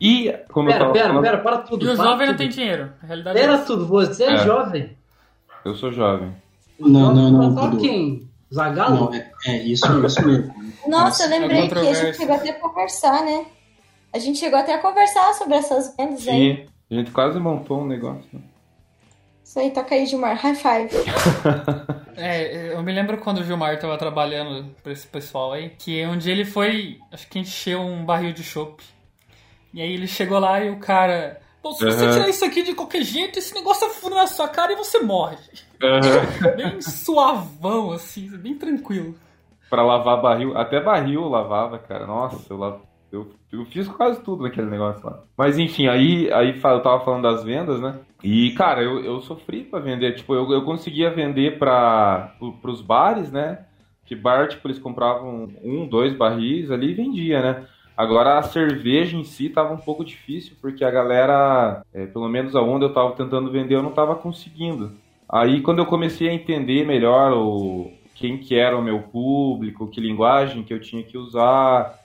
[0.00, 1.84] E, como eu Pera, tava pera, falando, pera, para tudo.
[1.84, 2.90] E os jovens não têm dinheiro.
[3.02, 3.66] A realidade é Pera essa.
[3.66, 4.36] tudo, você é, É.
[4.38, 4.96] jovem.
[5.64, 6.32] eu sou jovem.
[6.78, 7.52] Não, não, não.
[7.54, 7.82] Só Dudu.
[7.82, 8.28] quem?
[8.52, 9.10] Zagalo?
[9.10, 10.54] Não, é, é isso, isso mesmo.
[10.88, 13.46] Nossa, eu lembrei é que a gente chegou até a conversar, né?
[14.12, 16.56] A gente chegou até a conversar sobre essas vendas aí.
[16.56, 18.26] Sim, a gente quase montou um negócio.
[18.32, 18.40] né?
[19.50, 20.36] Isso aí, toca aí, Gilmar.
[20.36, 20.90] High five.
[22.16, 26.18] É, eu me lembro quando o Gilmar tava trabalhando pra esse pessoal aí, que um
[26.18, 28.84] dia ele foi, acho que encheu um barril de chopp.
[29.72, 31.40] E aí ele chegou lá e o cara.
[31.62, 32.12] Pô, se você Aham.
[32.12, 35.38] tirar isso aqui de qualquer jeito, esse negócio afunda na sua cara e você morre.
[36.56, 39.14] Bem suavão, assim, bem tranquilo.
[39.70, 42.06] Pra lavar barril, até barril eu lavava, cara.
[42.06, 45.20] Nossa, eu, lav- eu, eu fiz quase tudo naquele negócio lá.
[45.38, 47.98] Mas enfim, aí, aí eu tava falando das vendas, né?
[48.22, 50.14] E, cara, eu, eu sofri pra vender.
[50.14, 53.66] Tipo, eu, eu conseguia vender pra, pro, pros bares, né?
[54.04, 57.66] Que bar, tipo, eles compravam um, dois barris ali e vendia, né?
[57.96, 62.56] Agora a cerveja em si tava um pouco difícil, porque a galera, é, pelo menos
[62.56, 64.92] aonde eu tava tentando vender, eu não tava conseguindo.
[65.28, 70.00] Aí quando eu comecei a entender melhor o, quem que era o meu público, que
[70.00, 71.98] linguagem que eu tinha que usar,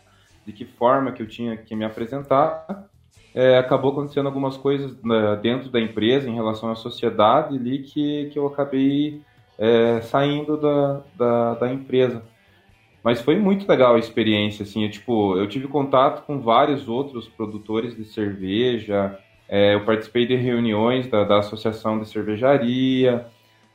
[0.45, 2.87] de que forma que eu tinha que me apresentar,
[3.35, 8.29] é, acabou acontecendo algumas coisas né, dentro da empresa, em relação à sociedade ali, que,
[8.31, 9.21] que eu acabei
[9.59, 12.23] é, saindo da, da, da empresa.
[13.03, 17.27] Mas foi muito legal a experiência, assim, eu, tipo, eu tive contato com vários outros
[17.27, 19.19] produtores de cerveja,
[19.49, 23.27] é, eu participei de reuniões da, da Associação de Cervejaria,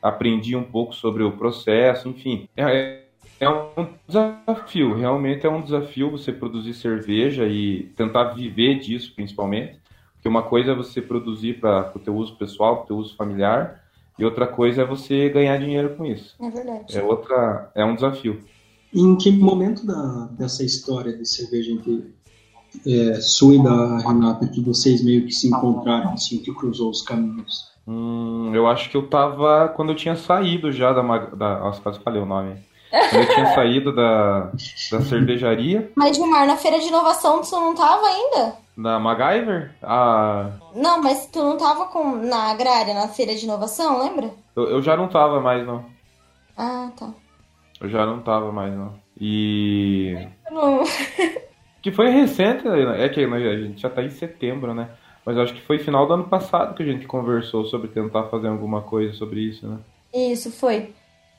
[0.02, 2.48] aprendi um pouco sobre o processo, enfim.
[2.56, 2.99] É,
[3.40, 9.80] é um desafio, realmente é um desafio você produzir cerveja e tentar viver disso, principalmente.
[10.14, 13.16] Porque uma coisa é você produzir para o teu uso pessoal, para o teu uso
[13.16, 13.82] familiar,
[14.18, 16.36] e outra coisa é você ganhar dinheiro com isso.
[16.38, 16.98] É verdade.
[16.98, 18.44] É outra, é um desafio.
[18.92, 22.12] Em que momento da, dessa história de cerveja entre
[22.86, 27.00] é, sua e da Renata que vocês meio que se encontraram, assim, que cruzou os
[27.00, 27.70] caminhos?
[27.88, 31.98] Hum, eu acho que eu tava quando eu tinha saído já da, da nossa, quase
[32.00, 32.56] falei o nome.
[32.90, 34.50] Quando eu tinha saído da,
[34.90, 38.54] da cervejaria, Mas, Gilmar, na feira de inovação tu não tava ainda?
[38.76, 44.02] da MacGyver, a, Não, mas tu não tava com, na agrária, na feira de inovação,
[44.02, 44.30] lembra?
[44.56, 45.84] eu, eu já não tava mais, não.
[46.56, 47.10] Ah, tá.
[47.80, 48.94] Eu já não tava mais, não.
[49.18, 50.16] E.
[50.50, 50.82] Não.
[51.82, 54.90] Que foi recente, é que a gente já tá em setembro, né?
[55.24, 58.48] Mas acho que foi final do ano passado que a gente conversou sobre tentar fazer
[58.48, 59.78] alguma coisa sobre isso, né?
[60.12, 60.92] Isso, foi.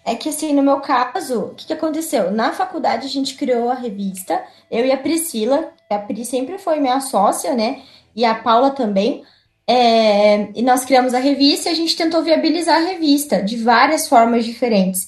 [0.03, 2.31] É que assim, no meu caso, o que, que aconteceu?
[2.31, 6.79] Na faculdade a gente criou a revista, eu e a Priscila, a Pri sempre foi
[6.79, 7.81] minha sócia, né?
[8.15, 9.23] E a Paula também.
[9.67, 14.07] É, e nós criamos a revista e a gente tentou viabilizar a revista de várias
[14.07, 15.05] formas diferentes.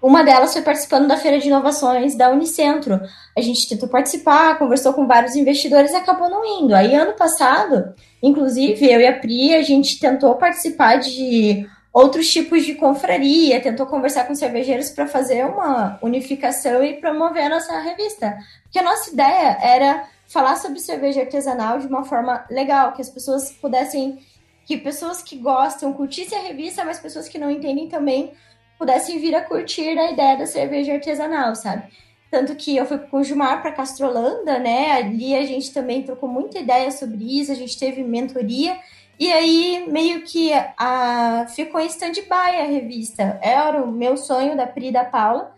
[0.00, 3.00] Uma delas foi participando da Feira de Inovações da Unicentro.
[3.36, 6.74] A gente tentou participar, conversou com vários investidores e acabou não indo.
[6.74, 12.66] Aí, ano passado, inclusive, eu e a Pri, a gente tentou participar de outros tipos
[12.66, 18.36] de confraria, tentou conversar com cervejeiros para fazer uma unificação e promover a nossa revista.
[18.64, 23.08] Porque a nossa ideia era falar sobre cerveja artesanal de uma forma legal, que as
[23.08, 24.18] pessoas pudessem,
[24.66, 28.34] que pessoas que gostam curtissem a revista, mas pessoas que não entendem também
[28.78, 31.84] pudessem vir a curtir a ideia da cerveja artesanal, sabe?
[32.30, 34.92] Tanto que eu fui com o Gilmar para Castrolanda, né?
[34.92, 38.76] Ali a gente também trocou muita ideia sobre isso, a gente teve mentoria.
[39.18, 43.38] E aí, meio que a, ficou em stand-by a revista.
[43.42, 45.54] Era o meu sonho da Pri e da Paula.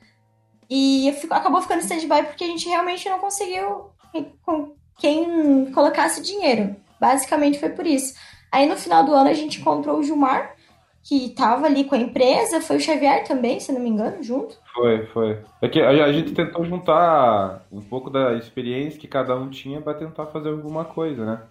[0.71, 3.90] E fico- acabou ficando em stand-by porque a gente realmente não conseguiu
[4.44, 6.77] com quem colocasse dinheiro.
[7.01, 8.14] Basicamente foi por isso.
[8.51, 10.55] Aí no final do ano a gente encontrou o Gilmar,
[11.03, 12.61] que estava ali com a empresa.
[12.61, 14.57] Foi o Xavier também, se não me engano, junto.
[14.75, 15.40] Foi, foi.
[15.62, 19.94] É que a, gente tentou juntar um pouco da experiência que cada um tinha para
[19.94, 21.42] tentar fazer alguma coisa, né?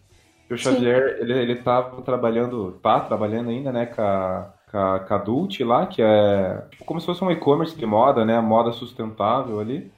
[0.47, 0.75] Porque o Sim.
[0.75, 5.17] Xavier, ele, ele tava trabalhando, tá trabalhando ainda, né, com a, com a, com a
[5.17, 9.59] Dult lá, que é tipo, como se fosse um e-commerce de moda, né, moda sustentável
[9.59, 9.91] ali.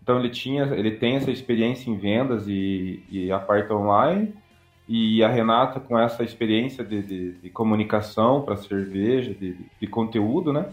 [0.00, 4.32] Então ele tinha, ele tem essa experiência em vendas e, e a parte online.
[4.88, 10.52] E a Renata com essa experiência de, de, de comunicação para cerveja, de, de conteúdo,
[10.52, 10.66] né?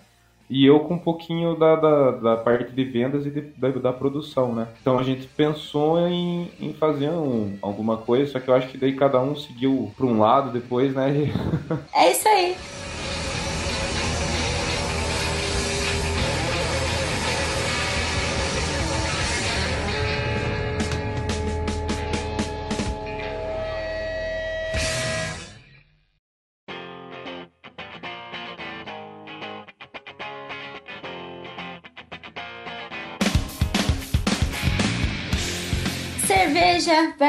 [0.49, 3.93] E eu com um pouquinho da, da, da parte de vendas e de- da, da
[3.93, 4.67] produção, né?
[4.82, 8.77] Então a gente pensou em, em fazer um- alguma coisa, só que eu acho que
[8.77, 11.12] daí cada um seguiu para um lado depois, né?
[11.95, 12.56] É isso aí.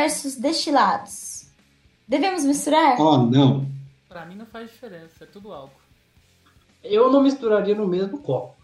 [0.04, 1.46] Versus destilados.
[2.06, 3.00] Devemos misturar?
[3.00, 3.66] Oh, não.
[4.08, 5.80] Pra mim não faz diferença, é tudo álcool.
[6.82, 8.54] Eu não misturaria no mesmo copo.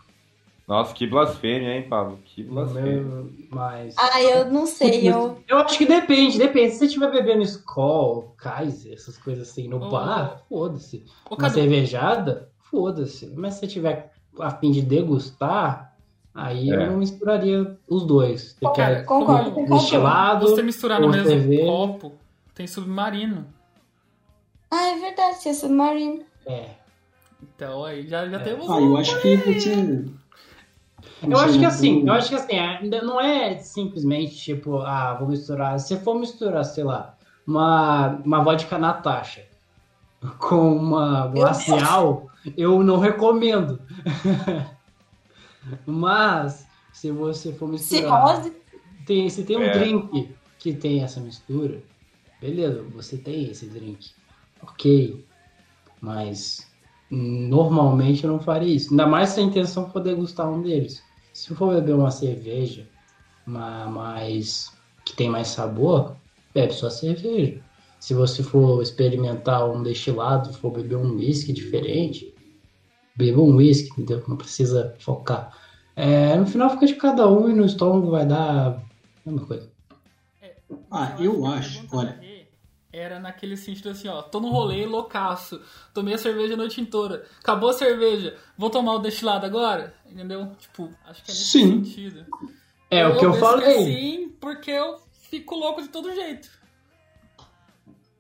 [0.69, 2.19] Nossa, que blasfêmia, hein, Pablo?
[2.25, 3.27] Que blasfêmia.
[3.51, 3.95] Mas.
[3.99, 5.43] Ah, eu não sei, eu...
[5.49, 6.73] Eu acho que depende, depende.
[6.73, 11.05] Se você estiver bebendo Skol, Kaiser, essas coisas assim no Ô, bar, foda-se.
[11.29, 13.27] Uma cervejada, foda-se.
[13.35, 15.90] Mas se você tiver a fim de degustar,
[16.35, 16.75] aí É.
[16.75, 18.57] eu não misturaria os dois.
[18.61, 19.75] Você Cara, quer Concordo, concordo.
[19.75, 21.65] destilado, você misturar no mesmo cerveja.
[21.67, 22.13] copo,
[22.55, 23.47] tem submarino.
[24.71, 26.23] Ah, é verdade, é submarino.
[26.47, 26.67] É.
[27.43, 28.91] Então aí já, já temos Ah, um.
[28.91, 30.05] eu acho que você.
[31.23, 35.29] Eu acho que assim, eu acho que assim, ainda não é simplesmente tipo, ah, vou
[35.29, 35.79] misturar.
[35.79, 37.15] Se for misturar, sei lá,
[37.47, 39.45] uma, uma vodka Natasha
[40.39, 43.81] com uma glacial, eu não recomendo.
[45.87, 48.39] Mas, se você for misturar.
[48.39, 48.53] Cirrose.
[49.07, 49.79] Tem, se tem um É.
[49.79, 51.83] drink que tem essa mistura,
[52.41, 54.11] beleza, você tem esse drink.
[54.63, 55.25] Ok.
[56.01, 56.67] Mas
[57.11, 58.91] normalmente eu não faria isso.
[58.91, 61.03] Ainda mais se a intenção for degustar um deles.
[61.33, 62.87] Se for beber uma cerveja
[63.47, 64.71] ma- mais
[65.05, 66.15] que tem mais sabor,
[66.55, 67.61] bebe só cerveja.
[67.99, 72.33] Se você for experimentar um destilado, for beber um whisky diferente,
[73.21, 74.25] beba um whisky, entendeu?
[74.27, 75.57] Não precisa focar.
[75.95, 78.81] É, no final fica de cada um e no estômago vai dar a
[79.25, 79.71] mesma coisa.
[80.91, 82.19] Ah, que eu acho, olha.
[82.21, 82.47] Rê
[82.93, 85.61] Era naquele sentido assim, ó, tô no rolê loucaço,
[85.95, 89.95] tomei a cerveja a noite inteira, acabou a cerveja, vou tomar o destilado agora?
[90.11, 90.51] Entendeu?
[90.59, 91.85] Tipo, acho que é nesse Sim.
[91.85, 92.27] sentido.
[92.91, 93.85] É o que eu penso falei.
[93.85, 96.49] Sim, porque eu fico louco de todo jeito.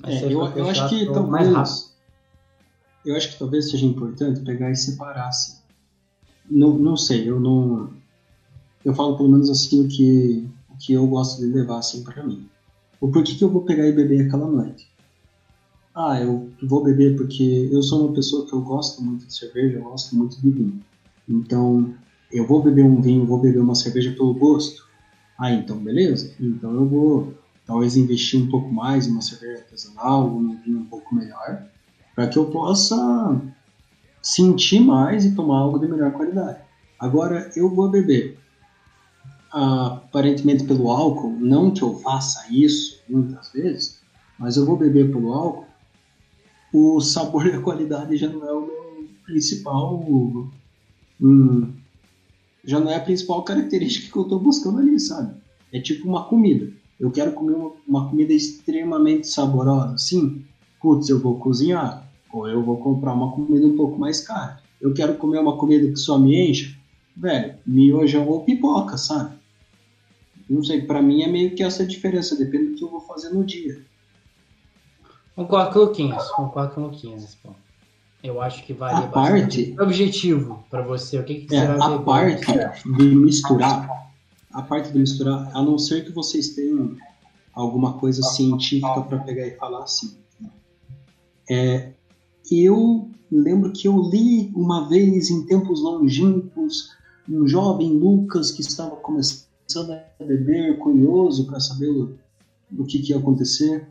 [0.05, 1.90] É, eu, eu acho que fechado mais rápido.
[3.05, 5.59] Eu acho que talvez seja importante pegar e separar assim.
[6.51, 7.91] Não, não sei, eu não.
[8.85, 12.23] Eu falo pelo menos assim o que, o que eu gosto de levar assim para
[12.23, 12.49] mim.
[13.01, 14.91] O porquê que eu vou pegar e beber aquela noite?
[15.95, 19.79] Ah, eu vou beber porque eu sou uma pessoa que eu gosto muito de cerveja,
[19.79, 20.81] eu gosto muito de vinho.
[21.29, 21.95] Então,
[22.31, 24.87] eu vou beber um vinho, vou beber uma cerveja pelo gosto.
[25.39, 26.35] Ah, então beleza.
[26.39, 27.35] Então eu vou
[27.67, 31.67] talvez investir um pouco mais em uma cerveja artesanal um vinho um pouco melhor,
[32.21, 33.41] para que eu possa
[34.21, 36.59] sentir mais e tomar algo de melhor qualidade.
[36.99, 38.39] Agora, eu vou beber
[39.51, 44.03] aparentemente pelo álcool, não que eu faça isso muitas vezes,
[44.39, 45.67] mas eu vou beber pelo álcool,
[46.75, 50.05] o sabor e a qualidade já não é o meu principal.
[51.19, 51.73] hum,
[52.63, 55.35] já não é a principal característica que eu estou buscando ali, sabe?
[55.73, 56.71] É tipo uma comida.
[57.01, 59.97] Eu quero comer uma, uma comida extremamente saborosa.
[59.97, 60.45] Sim,
[60.83, 62.10] putz, eu vou cozinhar.
[62.33, 64.61] Ou eu vou comprar uma comida um pouco mais cara.
[64.81, 66.77] Eu quero comer uma comida que só me encha.
[67.17, 69.35] Velho, miojão ou pipoca, sabe?
[70.49, 72.37] Não sei, pra mim é meio que essa diferença.
[72.37, 73.81] Depende do que eu vou fazer no dia.
[75.37, 76.29] Concordo com o Luquinhas.
[76.31, 77.57] Concordo com o Luquinhas ponto.
[78.23, 81.89] Eu acho que varia A parte- Objetivo pra você, o que, que É, vai a
[81.91, 82.05] beber?
[82.05, 83.89] parte de misturar,
[84.53, 86.97] a parte de misturar, a não ser que vocês tenham
[87.55, 90.19] alguma coisa científica para pegar e falar assim.
[91.49, 91.93] É,
[92.51, 96.91] eu lembro que eu li uma vez em tempos longínquos
[97.29, 102.19] um jovem Lucas que estava começando a beber, curioso para saber o,
[102.77, 103.87] o que, que ia acontecer.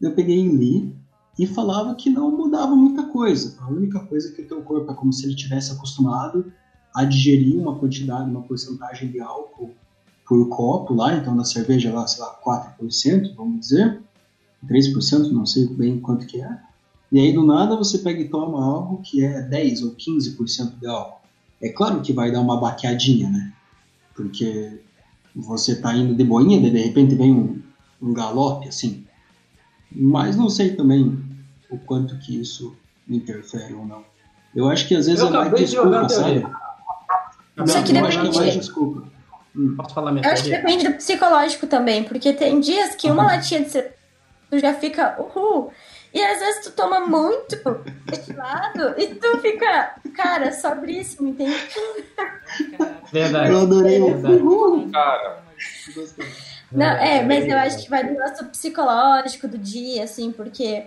[0.00, 0.96] Eu peguei e li
[1.38, 3.56] e falava que não mudava muita coisa.
[3.60, 6.50] A única coisa é que o teu corpo é como se ele tivesse acostumado
[6.94, 9.70] a digerir uma quantidade, uma porcentagem de álcool
[10.26, 14.00] por copo lá, então na cerveja lá, sei lá, 4%, vamos dizer,
[14.66, 16.58] 3%, não sei bem quanto que é.
[17.12, 20.86] E aí do nada você pega e toma algo que é 10 ou 15% de
[20.86, 21.20] álcool.
[21.62, 23.52] É claro que vai dar uma baqueadinha, né?
[24.14, 24.80] Porque
[25.34, 27.62] você tá indo de boinha, de repente vem um,
[28.02, 29.04] um galope assim.
[29.90, 31.18] Mas não sei também
[31.70, 32.76] o quanto que isso
[33.08, 34.02] interfere ou não.
[34.54, 36.46] Eu acho que às vezes Eu é mais desculpa, sabe?
[37.56, 39.04] Não, Só que eu acho que é depende- mais desculpa.
[39.76, 43.22] Posso falar minha Eu acho que depende do psicológico também, porque tem dias que uma
[43.22, 43.28] Uhum.
[43.28, 43.94] latinha de cerveja
[44.50, 45.70] tu já fica uhul.
[46.14, 47.56] E às vezes tu toma muito
[48.06, 51.54] destilado e tu fica, cara, sobríssimo, entende?
[53.12, 53.50] Verdade.
[53.50, 54.90] Eu adorei o Verdade.
[54.92, 55.38] Cara,
[56.70, 60.84] Não, é, mas eu acho que vai do nosso psicológico do dia, assim, porque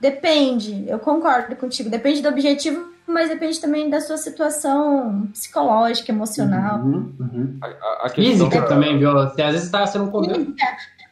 [0.00, 6.78] depende, eu concordo contigo, depende do objetivo, mas depende também da sua situação psicológica, emocional.
[6.78, 7.58] Uhum, uhum.
[7.60, 9.16] a, a- a questão Física da- também, viu?
[9.18, 10.54] Às vezes tá, você não comeu.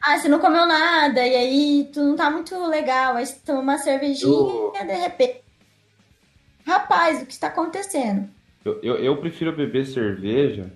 [0.01, 3.59] Ah, você não comeu nada, e aí tu não tá muito legal, aí você toma
[3.59, 5.41] uma cervejinha Eu- de repente.
[6.65, 8.29] Rapaz, o que está acontecendo?
[8.63, 10.71] Eu, eu, eu prefiro beber cerveja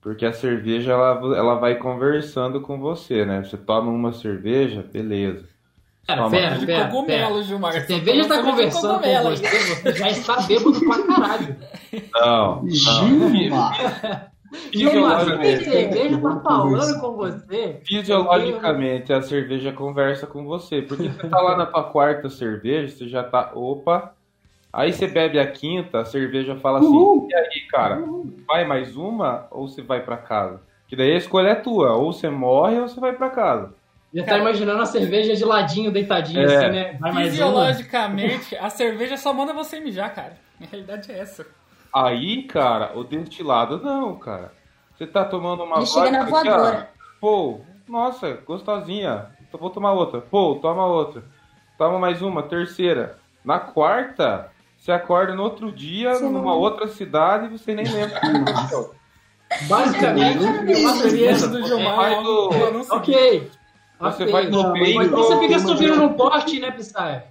[0.00, 3.42] porque a cerveja ela, ela vai conversando com você, né?
[3.42, 5.46] Você toma uma cerveja, beleza.
[6.06, 6.30] Pera, Toma.
[6.66, 7.42] pera, cogumelo.
[7.42, 7.76] Gilmar.
[7.76, 11.56] A cerveja tá conversando com você, você já está bêbado pra caralho.
[12.14, 12.70] Não, não.
[12.70, 14.29] Gilmar!
[14.52, 17.00] Fisiologicamente, cerveja tá falando conversar.
[17.00, 17.80] com você.
[17.84, 20.82] Fisiologicamente, a cerveja conversa com você.
[20.82, 23.52] Porque você tá lá na tua quarta cerveja, você já tá.
[23.54, 24.14] Opa!
[24.72, 27.26] Aí você bebe a quinta, a cerveja fala assim: Uhul.
[27.30, 28.02] e aí, cara,
[28.46, 30.60] vai mais uma ou você vai pra casa?
[30.86, 33.72] Que daí a escolha é tua, ou você morre ou você vai pra casa.
[34.12, 36.56] Já tá imaginando a cerveja de ladinho, deitadinho, É.
[36.56, 36.96] assim, né?
[37.00, 37.30] Vai mais uma.
[37.30, 40.36] Fisiologicamente, a cerveja só manda você mijar, cara.
[40.60, 41.46] A realidade é essa.
[41.92, 44.52] Aí, cara, o destilado não, cara.
[44.96, 46.56] Você tá tomando uma Ele chega na vodka aqui, ó.
[46.58, 46.90] voadora.
[47.20, 49.26] Pô, nossa, gostosinha.
[49.48, 50.20] Então vou tomar outra.
[50.20, 51.24] Pô, toma outra.
[51.76, 53.18] Toma mais uma, terceira.
[53.44, 58.20] Na quarta, você acorda no outro dia, numa outra cidade e você nem lembra.
[59.68, 62.96] Basicamente, A experiência do Gilmar é do- que eu não sei.
[62.96, 63.50] Ok.
[64.00, 64.96] Você vai no peito.
[64.96, 67.24] Mas então você fica subindo no poste, né, Pissaia?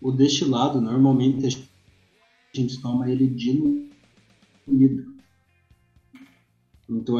[0.00, 1.68] O destilado, normalmente,
[2.52, 3.90] a gente toma ele diluído.
[6.88, 7.18] Então,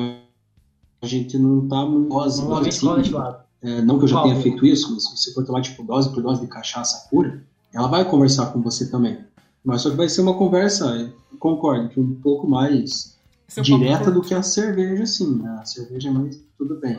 [1.02, 3.14] a gente não tá muito dose, Normalmente assim,
[3.62, 4.24] é, não que eu já Qual?
[4.24, 7.44] tenha feito isso, mas se você for tomar tipo dose por dose de cachaça pura,
[7.72, 9.18] ela vai conversar com você também.
[9.64, 13.16] Mas só que vai ser uma conversa, concordo, que um pouco mais
[13.46, 15.46] Esse é direta do que a cerveja, sim.
[15.46, 16.98] A cerveja é mais tudo bem.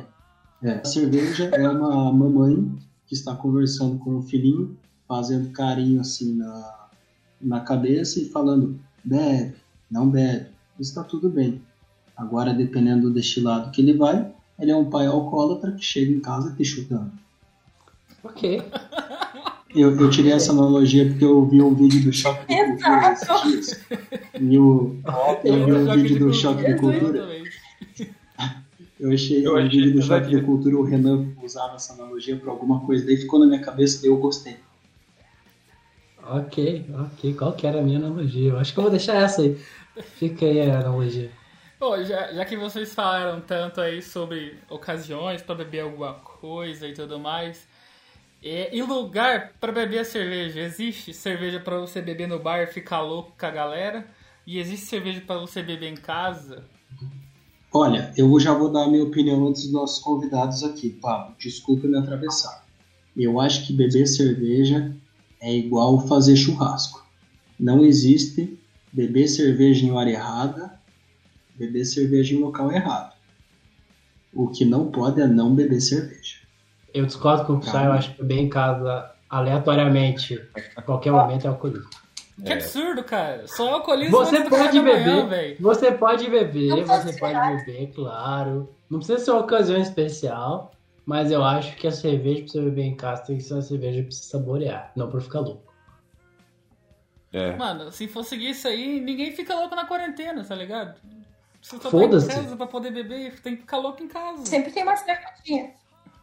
[0.62, 2.72] É, a cerveja é uma mamãe
[3.08, 4.78] que está conversando com o filhinho,
[5.08, 6.81] fazendo carinho assim na,
[7.42, 9.56] na cabeça e falando: bebe,
[9.89, 10.48] não bebe,
[10.80, 11.62] está tudo bem.
[12.16, 16.20] Agora, dependendo do destilado que ele vai, ele é um pai alcoólatra que chega em
[16.20, 17.12] casa te chutando.
[18.24, 18.62] Ok.
[19.74, 23.42] Eu, eu tirei essa analogia porque eu vi um vídeo do Choque de Cultura esses
[23.42, 23.86] dias.
[24.38, 25.00] E o,
[25.46, 27.30] eu vi um vídeo de do Choque de cultura.
[29.00, 30.42] Eu achei Eu o achei vídeo do Choque de.
[30.42, 34.10] Cultura, o Renan usava essa analogia pra alguma coisa, daí ficou na minha cabeça e
[34.10, 34.58] eu gostei.
[36.32, 37.34] Ok, ok.
[37.34, 38.52] Qual que era a minha analogia?
[38.52, 39.60] Eu acho que eu vou deixar essa aí.
[40.16, 41.30] Fica aí a analogia.
[41.78, 46.94] Pô, já, já que vocês falaram tanto aí sobre ocasiões pra beber alguma coisa e
[46.94, 47.68] tudo mais,
[48.42, 50.62] é, e lugar pra beber a cerveja?
[50.62, 54.08] Existe cerveja pra você beber no bar e ficar louco com a galera?
[54.48, 56.64] E existe cerveja pra você beber em casa?
[57.74, 61.36] Olha, eu já vou dar a minha opinião antes dos nossos convidados aqui, Pablo.
[61.38, 62.66] Desculpa me atravessar.
[63.18, 64.96] Eu acho que beber cerveja
[65.42, 67.04] é igual fazer churrasco.
[67.60, 68.60] Não existe
[68.94, 70.80] beber cerveja em hora errada,
[71.56, 73.14] beber cerveja em local errado.
[74.34, 76.38] O que não pode é não beber cerveja.
[76.94, 80.39] Eu discordo com o Psy, eu acho que beber em casa aleatoriamente,
[80.76, 81.89] a qualquer momento é alcoolismo.
[82.44, 83.48] Que absurdo, cara.
[83.48, 85.58] Só é alcoolismo Você pode manhã, beber, velho.
[85.60, 88.70] você pode beber, você pode beber, claro.
[88.89, 90.74] Não precisa ser uma ocasião especial,
[91.06, 93.62] mas eu acho que a cerveja pra você beber em casa tem que ser uma
[93.62, 95.72] cerveja pra você saborear, não pra ficar louco.
[97.34, 97.56] É.
[97.56, 100.95] Mano, se for seguir isso aí, ninguém fica louco na quarentena, tá ligado?
[101.70, 102.28] Tá em Foda-se.
[102.28, 104.45] casa pra poder beber, tem que ficar louco em casa.
[104.45, 105.72] Sempre tem uma cervejinha.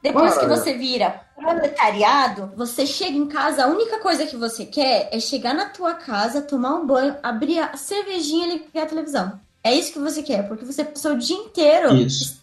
[0.03, 5.09] Depois que você vira proletariado, você chega em casa, a única coisa que você quer
[5.13, 9.41] é chegar na tua casa, tomar um banho, abrir a cervejinha e ligar a televisão.
[9.63, 12.41] É isso que você quer, porque você passou o dia inteiro Isso.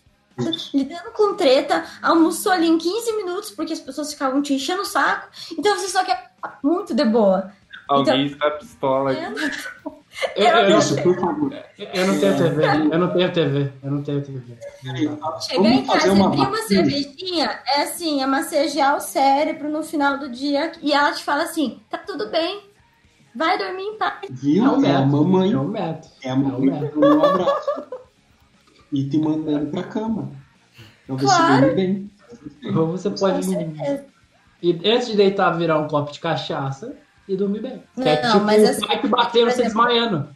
[0.74, 4.86] Lidando com treta, almoçou ali em 15 minutos porque as pessoas ficavam te enchendo o
[4.86, 5.28] saco,
[5.58, 6.32] então você só quer
[6.64, 7.52] muito de boa.
[7.88, 9.24] Alguém está pistola aqui.
[10.36, 11.54] Eu, eu Isso, por favor.
[11.78, 14.58] eu não tenho TV, eu não tenho TV, eu não tenho TV.
[14.82, 15.06] Chegar em
[15.84, 19.84] Vamos casa fazer e uma abrir uma cervejinha é assim, é massagear o cérebro no
[19.84, 22.64] final do dia e ela te fala assim: tá tudo bem,
[23.36, 24.20] vai dormir em paz.
[24.32, 24.66] Viu?
[24.66, 25.52] É um É a método, mamãe.
[25.54, 26.14] é um método.
[26.24, 27.00] É a É mamãe método.
[27.02, 27.72] dando um abraço.
[28.96, 30.32] E te mandando pra cama.
[31.06, 31.62] Pra você Claro.
[31.68, 32.12] dormir bem.
[32.76, 33.48] Ou você pode,
[34.64, 36.96] e antes de deitar, virar um copo de cachaça
[37.28, 37.84] e dormir bem.
[37.96, 40.30] Não, Que é não, tipo mas o assim, pai que bateu por você desmaiando.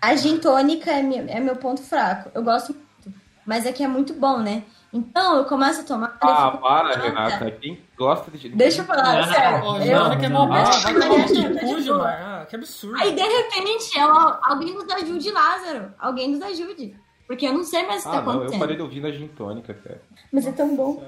[0.00, 2.30] A gin tônica é meu, é meu ponto fraco.
[2.34, 4.64] Eu gosto muito, mas é que é muito bom, né?
[4.92, 6.18] Então eu começo a tomar.
[6.22, 7.50] eu Ah, para, Ah, Renata.
[7.52, 8.48] Quem gosta de.
[8.48, 9.58] Deixa eu falar, Não, sério.
[9.58, 10.52] Ó, não, eu, Giovana que é não.
[10.52, 12.22] Ah, é.
[12.24, 12.98] Ah, que absurdo.
[13.00, 15.92] Aí de repente ela- alguém nos ajude, Lázaro.
[15.98, 16.96] Alguém nos ajude.
[17.26, 18.60] Porque eu não sei mais o que tá Ah, não, eu acontecendo.
[18.60, 20.00] parei de ouvir na gin tônica, cara.
[20.32, 21.02] Mas é tão bom.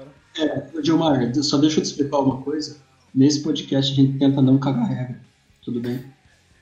[0.77, 2.77] Ô, Gilmar, só deixa eu te explicar uma coisa.
[3.13, 5.19] Nesse podcast a gente tenta não cagar regra.
[5.63, 6.03] Tudo bem?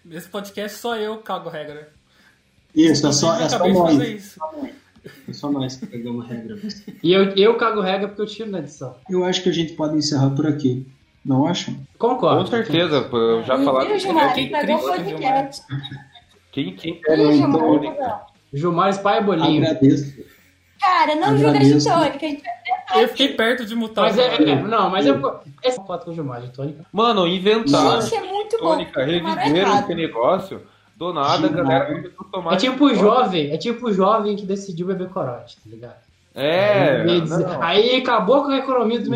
[0.05, 1.91] Nesse podcast só eu cago regra.
[2.76, 3.91] Isso, é só, Eu é só nós.
[3.93, 4.39] fazer isso.
[5.28, 6.58] É só nós que pegamos regra.
[7.03, 8.95] E eu, eu cago regra porque eu tiro na edição.
[9.10, 10.86] Eu acho que a gente pode encerrar por aqui.
[11.26, 11.76] Não acham?
[11.97, 12.43] Concordo.
[12.45, 13.89] Com certeza, pô, eu já falaram.
[13.89, 14.34] Viu, Gilmar?
[14.34, 15.64] que Pegou o triste, podcast.
[16.51, 18.22] Quem, quem Ih, quer gin Gilmar, tônica?
[18.58, 19.64] Gilmar Spy Bolinho.
[19.64, 20.18] Agradeço.
[20.80, 21.89] Cara, não julga a Agradeço.
[21.89, 22.18] tônica.
[22.18, 24.05] A gente vai Eu fiquei perto de mutar.
[24.05, 25.39] Mas o é, é, não, mas eu.
[25.64, 26.86] Essa foto com Gilmar, tônica.
[26.91, 28.70] Mano, inventaram Gente, é muito bom.
[28.70, 30.62] tônica, Tomaram reviveram esse negócio.
[30.95, 32.53] Do nada, a galera tomar.
[32.53, 36.08] É tipo o jovem, é tipo o jovem que decidiu beber corote, tá ligado?
[36.34, 37.01] É.
[37.01, 37.62] Aí, não.
[37.64, 39.10] aí acabou com a economia dos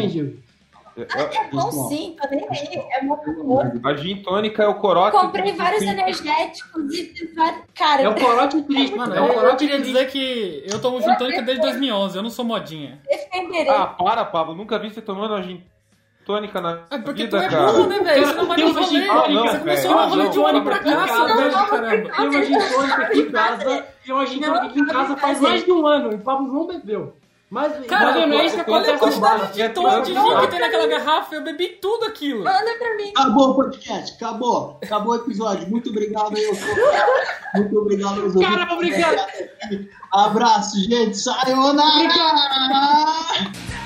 [1.06, 1.36] mendigos.
[1.36, 2.86] É bom sim, tô nem aí.
[2.92, 3.62] É muito bom.
[3.84, 5.18] A gin tônica é o corote.
[5.18, 7.62] Comprei vários energéticos e vários.
[7.76, 9.94] Cara, É o corote triste, Mano, é eu, o eu corote queria triste.
[9.94, 13.00] dizer que eu tomo gin tônica desde 2011, eu não sou modinha.
[13.10, 13.70] defenderei.
[13.70, 14.56] Ah, para, Pablo.
[14.56, 15.64] Nunca vi você tomando a gin
[16.26, 17.72] tônica na É porque vida, tu é cara.
[17.72, 18.26] burro, né, velho?
[18.28, 19.08] Você não vai gin rolê.
[19.08, 22.10] tônica, Você começou uma rolê de um ano pra cá, caramba.
[22.10, 25.42] Tem uma gin tônica aqui em casa, tem uma gin tônica aqui em casa faz
[25.42, 27.16] mais de um ano e o Pablo não bebeu.
[27.52, 29.00] Mas, Cara, mas é isso que olha a bar.
[29.00, 32.46] quantidade de tom de vinho que tem naquela garrafa, eu bebi tudo aquilo.
[32.46, 33.12] Manda pra mim.
[33.14, 34.80] Acabou o podcast, acabou.
[34.82, 35.70] Acabou o episódio.
[35.70, 36.50] Muito obrigado aí.
[37.56, 38.56] Muito obrigado aos ouvintes.
[38.56, 39.18] Cara, obrigado.
[40.14, 41.18] Abraço, gente.
[41.18, 42.04] Sayonara!
[43.36, 43.81] Eu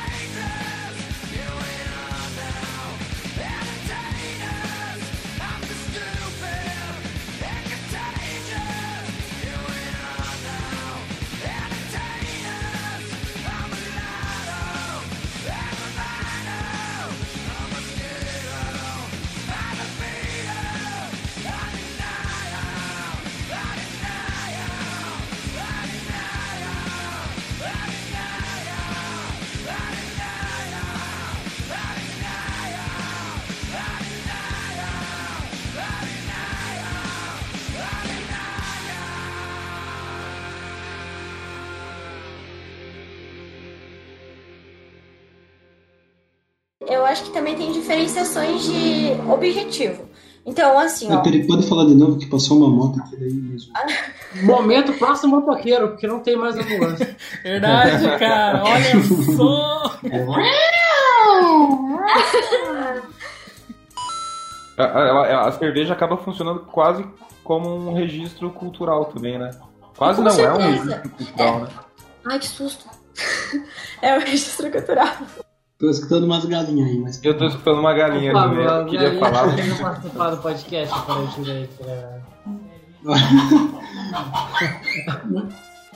[49.33, 50.05] objetivo.
[50.45, 51.21] Então, assim, ó.
[51.21, 53.73] Peraí, pode falar de novo que passou uma moto aqui daí mesmo.
[54.43, 57.17] Momento próximo motoqueiro, porque não tem mais ambulância.
[57.41, 58.63] Verdade, cara.
[58.63, 59.03] Olha
[59.35, 59.99] só.
[64.77, 67.05] A, a- a cerveja acaba funcionando quase
[67.43, 69.51] como um registro cultural também, né?
[69.97, 70.67] Quase Com não, é um certeza.
[70.95, 71.67] registro cultural, né?
[72.25, 72.85] Ai, que susto.
[74.01, 75.07] É o registro cultural.
[75.77, 77.23] Tô escutando umas galinhas aí, mas.
[77.23, 78.69] Eu tô escutando uma galinha no Pablo, meio.
[78.69, 79.49] a Eu queria galinha falar.
[79.49, 81.67] tá querendo participar do podcast para eu tirar aí.
[81.67, 83.15] pra-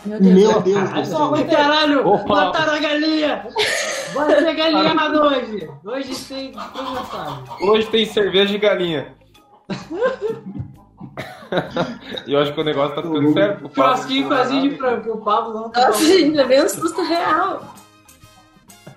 [0.06, 0.36] Meu Deus.
[0.36, 1.48] Meu Deus do Ai, céu.
[1.50, 2.08] caralho!
[2.08, 2.28] Opa.
[2.36, 3.48] Mataram a galinha!
[4.14, 5.70] Vai ter galinhada hoje!
[5.86, 6.54] Hoje tem.
[7.62, 9.14] Hoje tem cerveja e galinha.
[12.28, 13.66] E eu acho que o negócio tá ficando certo.
[13.66, 16.64] O Churrasquinho não com fala asinho de frango, o Pablo não tá Nossa, gente, levei
[16.64, 17.62] um susto real.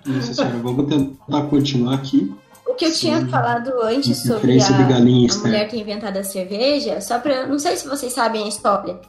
[0.05, 2.33] Nossa senhora, vamos tentar continuar aqui.
[2.65, 3.27] O que eu tinha Sim.
[3.27, 7.45] falado antes sobre a, galinha a mulher ter inventado a cerveja, só pra.
[7.45, 8.99] Não sei se vocês sabem a história.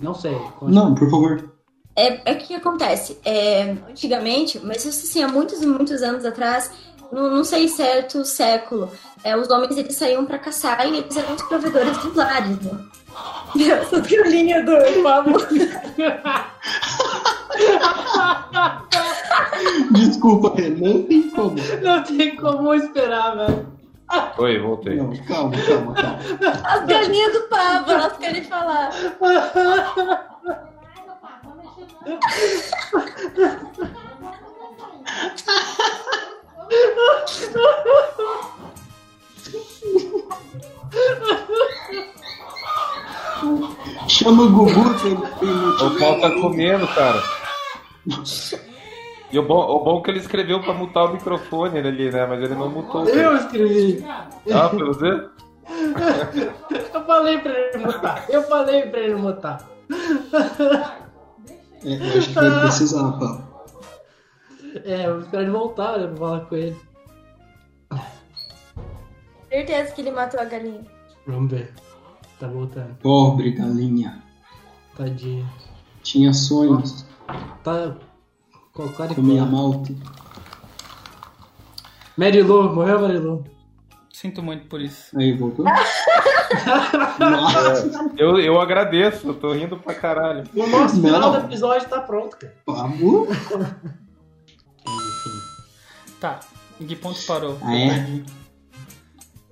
[0.00, 0.36] Não sei.
[0.62, 1.52] Não, por favor.
[1.94, 3.18] É, é que que acontece?
[3.24, 6.70] É, antigamente, mas isso assim, há muitos e muitos anos atrás,
[7.12, 8.90] não, não sei certo século,
[9.22, 12.78] é, os homens eles saíam pra caçar e eles eram os provedores dos lares, né?
[13.58, 15.40] Essa galinha do Pablo.
[19.92, 21.56] Desculpa, não tem como.
[21.82, 23.80] Não tem como esperar, velho.
[24.38, 24.96] Oi, voltei.
[24.96, 26.18] Não, calma, calma, calma.
[26.64, 28.90] As galinhas do Pablo, elas querem falar.
[44.08, 47.22] Chama o Gugu que ele tem O pau tá comendo, cara.
[49.32, 52.26] E o bom, o bom é que ele escreveu pra mutar o microfone ali, né?
[52.26, 53.04] Mas ele não mutou.
[53.08, 54.04] Eu escrevi.
[54.52, 55.28] Ah, pra você?
[56.92, 58.24] Eu falei pra ele mutar.
[58.28, 59.68] Eu falei pra ele mutar.
[61.84, 63.48] É, eu acho que vai precisar, Paulo.
[64.84, 66.76] É, eu vou esperar ele voltar, né, pra falar com ele.
[69.48, 70.84] Certeza que ele matou a galinha.
[71.26, 71.72] Vamos ver.
[72.38, 72.94] Tá voltando.
[73.02, 74.22] Pobre galinha.
[74.96, 75.48] Tadinho.
[76.02, 77.06] Tinha sonhos,
[77.62, 77.96] Tá.
[78.72, 79.96] Cocó comia malte.
[82.16, 83.44] Marilu, morreu Marilu.
[84.12, 85.16] Sinto muito por isso.
[85.18, 85.64] Aí voltou.
[87.18, 90.44] Nossa, Eu, eu agradeço, eu tô rindo pra caralho.
[90.54, 91.02] O nosso Não.
[91.14, 92.54] final do episódio tá pronto, cara.
[92.66, 93.26] Pablo.
[93.30, 93.66] Enfim.
[96.20, 96.40] Tá,
[96.80, 97.56] em que ponto parou?
[97.62, 98.22] Ah, é?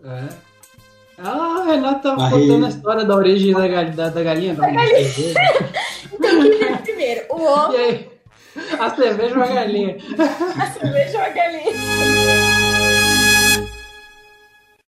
[0.04, 0.28] É.
[1.18, 2.30] Ah, a Renata tava Aí.
[2.30, 4.54] contando a história da origem da, gal- da, da galinha.
[4.54, 5.08] Da galinha.
[6.12, 7.26] Então, quem veio primeiro?
[7.30, 8.10] O E ovo, aí?
[8.78, 9.96] A cerveja ou a galinha?
[10.61, 12.88] a cerveja ou a galinha?